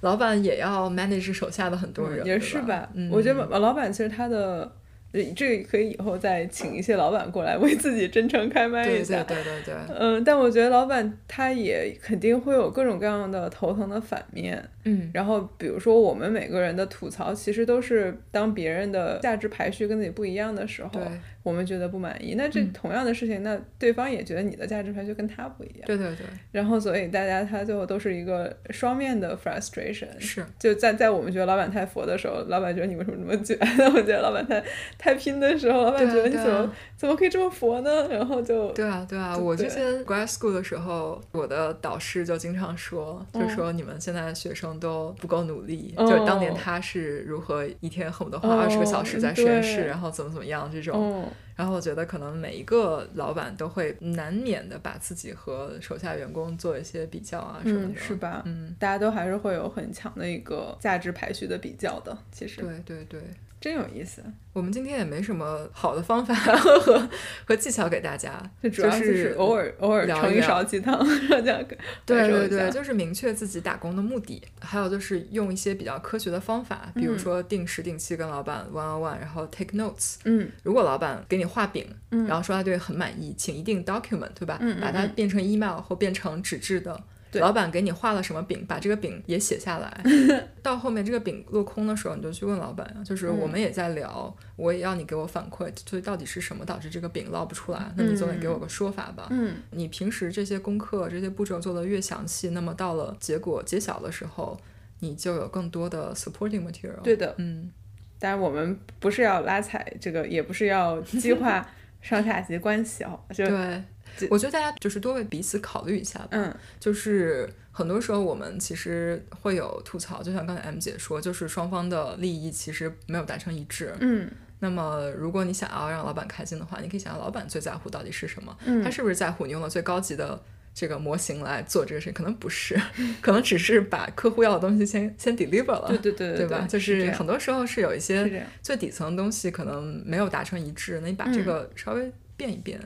[0.00, 2.88] 老板也要 manage 手下的很多人，也是吧？
[2.94, 4.70] 嗯，我觉得老老板其实他的，
[5.12, 9.22] 呃这个可以以后再请一些老板过来为自己真诚开麦对对一下。
[9.22, 14.68] 对对对，嗯，但我觉得老板他也肯定会有各种各样的头疼的反面。
[14.84, 21.02] 嗯，然后比如说我们每个人的吐槽，其实都是当别人的价值排序跟自己不一样的时候，对
[21.42, 22.34] 我们觉得不满意。
[22.36, 25.80] 那这嗯同样的事情，那对方也觉得你的价值排序跟他不一样。
[25.86, 30.08] 对对对，然后所以大家他最后都是一个双面的 frustration。
[30.18, 33.58] 是，就在在我们觉得老板太佛的时候，老板觉得你为什么这么卷？
[33.78, 34.62] 那我觉得老板太
[34.98, 38.08] 太拼的时候，老板觉得你怎么、怎么可以这么佛呢？
[38.08, 51.22] 然后就对啊，对啊，我之前 grad school 的时候，我的导师就经常说，就嗯说你们现在的学生都不够努力，哦就是当年他是如何一天恨不得花二十个小时在实验室，对然后怎么怎么样这种。
[51.22, 58.42] 嗯然后我觉得可能每一个老板都会难免的把自己和手下员工做一些比较啊什么嗯的，是吧？
[58.46, 63.20] 嗯，大家都还是会有很强的一个价值排序的比较的，其实对对对。
[63.62, 64.22] 真有意思。
[64.52, 67.08] 我们今天也没什么好的方法 和
[67.46, 68.32] 和技巧给大家，
[68.62, 70.98] 这主要就是偶尔偶尔盛一勺鸡汤，
[71.30, 71.62] 让大家
[72.04, 80.16] 对对对，就是明确自己打工的目的，还有就是用一些比较科学的方法，比如嗯说定时定期跟老板 one on one，然后 take notes。
[80.24, 84.58] 嗯如果老板给你画饼，嗯然后说他对很满意，请一定 document，对吧？
[84.60, 87.00] 嗯嗯嗯把它变成 email 或变成纸质的。
[87.32, 90.04] 对老板给你画了什么饼，把这个饼也写下来。
[90.62, 97.90] 到后面这个饼落空的时候，你就去问老板啊，就是嗯我们也在聊，我也要你给我反馈，所以到底是什么导致这个饼捞不出来？
[97.96, 99.28] 那你总得给我个说法吧。
[99.30, 104.60] 嗯你平时这些功课、这些步骤做得越详细，那么到了结果揭晓的时候，
[105.00, 107.00] 你就有更多的 supporting material。
[107.02, 107.34] 对的。
[107.38, 107.70] 嗯，
[108.18, 111.66] 当然我们不是要拉踩这个，也不是要激化
[112.02, 116.28] 上下级关系哦，就对，我觉得大家就是多为彼此考虑一下吧。
[116.32, 123.94] 嗯就是很多时候我们其实会有吐槽，就像刚才 M 姐说，就是双方的利益其实没有达成一致。
[124.00, 128.56] 嗯那么如果你想要让老板开心的话，你可以想想老板最在乎到底是什么？
[128.64, 130.42] 嗯他是不是在乎你用了最高级的？
[130.74, 132.80] 这个模型来做这个事情，可能不是，
[133.20, 136.66] 可能只是把客户要的东西先先 deliver 了，对对对对吧？
[136.68, 142.80] 就是很多时候是有一些，最底层的东西可能没有达成一致，那你把这嗯个稍微变一变，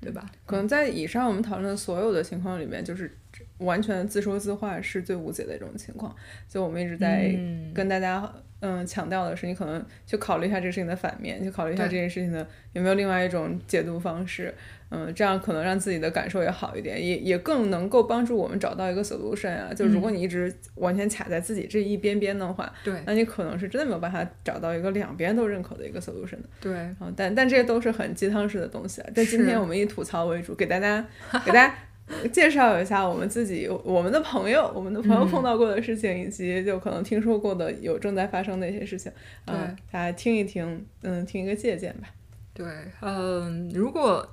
[0.00, 0.24] 对吧？
[0.46, 3.10] 可能在以上我们讨论的所有的情况里面，就是
[3.58, 6.14] 完全自说自话是最无解的一种情况。
[6.48, 7.34] 就我们一直在
[7.74, 8.30] 跟大家
[8.60, 14.52] 嗯强调的是，你可能去考虑一下这个事情的反面，去考虑一下这件事情的有没有另外一种解读方式。
[14.52, 14.75] 嗯，
[15.14, 19.74] 这样可能让自己的感受也好一点，也也更能够帮助我们找到一个 solution 啊。
[19.74, 26.48] 就如果你一直完全卡在自己这一边边的话，对，那你可能是真的没有办法找到一个两边都认可的一个 solution 的。
[26.60, 29.10] 对，嗯，但但这些都是很鸡汤式的东西啊。
[29.14, 31.04] 但今天我们以吐槽为主，给大家
[31.44, 31.74] 给大家
[32.32, 39.10] 介绍一下我们自己、我们的朋友、我们的朋友碰到过的事情，以及就可能听说过的有正在发生的一些事情。
[39.46, 42.08] 嗯，大家听一听，嗯，听一个借鉴吧。
[42.54, 42.64] 对，
[43.00, 44.24] 嗯，如果。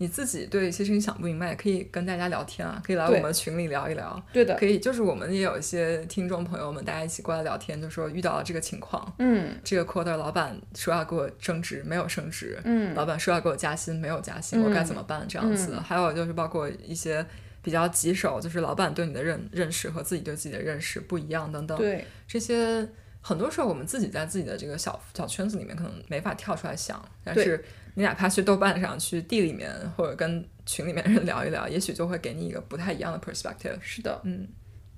[0.00, 4.20] 你自己对一些事情想不明白，也可以跟大家聊天啊，可以来我们群里聊一聊。
[4.32, 15.26] 对的，可以，就是我们也有一些听众朋友们，大家一起过来聊天，就说遇到了这个情况，嗯，这个 quarter 老板说要给我升职，没有升职，嗯，老板说要给我加薪，没有加薪，我该怎么办？
[15.28, 17.26] 这样子，还有就是包括一些
[17.60, 22.88] 比较棘手，就是老板对你的认认识和自己对自己的认识不一样等等，对这些。
[23.22, 27.06] 很多时候，我们自己在自己的这个小小圈子里面，可能没法跳出来想。
[27.22, 27.62] 但是
[27.94, 33.78] 你哪怕去豆瓣上去地里面，或者跟群里面人聊一聊，也许就会给你一个不太一样的 perspective。
[33.80, 34.46] 是的，嗯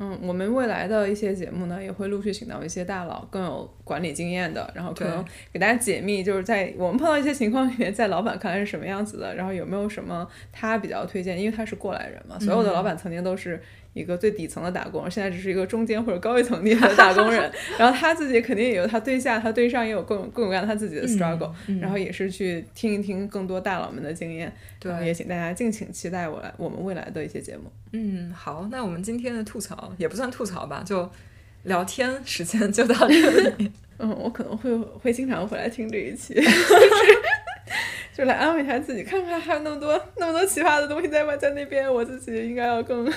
[0.03, 13.63] 嗯，我们未来的一些节目呢，也会陆续请到一些大佬，更有管理经验的，然后可能给大家解密，就是在我们碰到一些情况里面，在老板看来是什么样子的，然后有没有什么他比较推荐，因为他是过来人嘛，所有的老板曾经都是。
[13.95, 24.51] 一个最底层的打工，现在只是一个中间或者高一层地的打工人， 然后他自己肯定也有他对下，他对上也有各种各种各样他自己的 struggle，然后也是去听一听更多大佬们的经验，
[24.81, 27.65] 对，也请大家敬请期待我来我们未来的一些节目。
[27.93, 31.11] 嗯，好，那我们今天的吐槽也不算吐槽吧，就
[31.65, 33.73] 聊天时间就到这里。
[33.99, 36.35] 嗯，我可能会会经常回来听这一期，
[38.17, 43.11] 就来安慰一下自己，看看还有那么多那么多奇葩的东西在外在那边，我自己应该要更。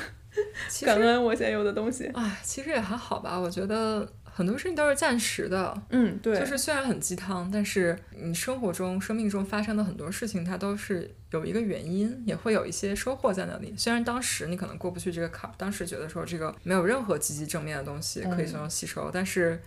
[0.83, 3.39] 感恩我现有的东西，哎，其实也还好吧。
[3.39, 4.05] 我觉得
[4.37, 13.73] 很多事情都是暂时的，嗯，对，就是虽然很鸡汤，但是你生活中、生命中发生的很多事情，它都是有一个原因，也会有一些收获在那里。
[13.77, 19.57] 虽然当时你可能过不去这个坎，当时觉得说这个没有任何积极正面的东西可以从中吸收，但是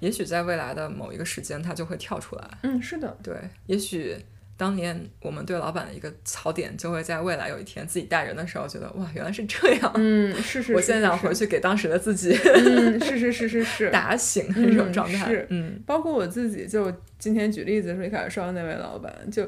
[0.00, 2.58] 也许在未来的某一个时间，它就会跳出来。
[2.64, 4.16] 嗯，是的，对，也许。
[4.56, 9.92] 当年我们对老板的一个槽点，就会在未来有一天自己带人的时候，觉得哇，原来是这样。
[9.94, 10.74] 嗯，是是。
[10.76, 15.28] 我现在想回去给当时的自己，嗯，是是是是是， 打醒那种状态。
[15.28, 19.46] 是，嗯，包括我自己，就今天举例子说一开始说的那位老板，就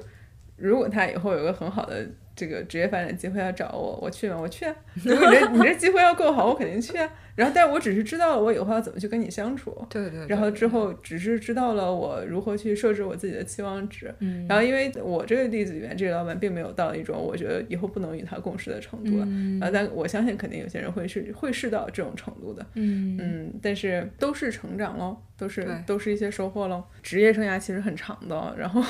[0.56, 2.06] 如果他以后有个很好的。
[2.38, 4.36] 这个职业发展机会要找我，我去吗？
[4.40, 4.72] 我去啊！
[5.02, 7.10] 如果你这你这机会要够好，我肯定去啊。
[7.38, 9.72] 然后，但我只是知道了我以后要怎么去跟你相处。
[9.88, 10.26] 对对。
[10.26, 14.12] 然后之后只是知道了我如何去设置我自己的期望值。
[14.18, 14.44] 嗯。
[14.48, 19.12] 然后，因为我这个例子里面，这个老板并没有到一种我觉得以后不能与他共事的程度。
[19.24, 19.60] 嗯。
[19.60, 22.66] 然后，但我相信肯定有些人会是会是到这种程度的。
[22.74, 23.16] 嗯。
[23.20, 26.82] 嗯，但是都是成长喽，都是都是一些收获喽。
[27.04, 28.82] 职业生涯其实很长的，然后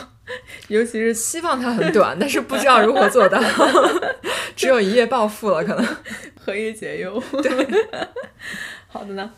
[0.69, 3.39] 尤其是希望它很短，但是不知道如何做到。
[4.57, 5.87] 只有一夜暴富了，可能
[6.35, 7.23] 何以解忧？
[7.41, 7.51] 对，
[8.89, 9.31] 好的呢。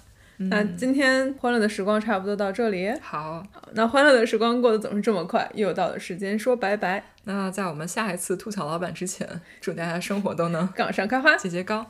[0.43, 2.91] 那今天欢乐的时光差不多到这里。
[3.03, 7.05] 好，那欢乐的时光过得总是这么快，又到了时间说拜拜。
[7.25, 9.29] 那在我们下一次吐槽老板之前，
[9.61, 11.85] 祝大家生活都能杠上开花，节节高。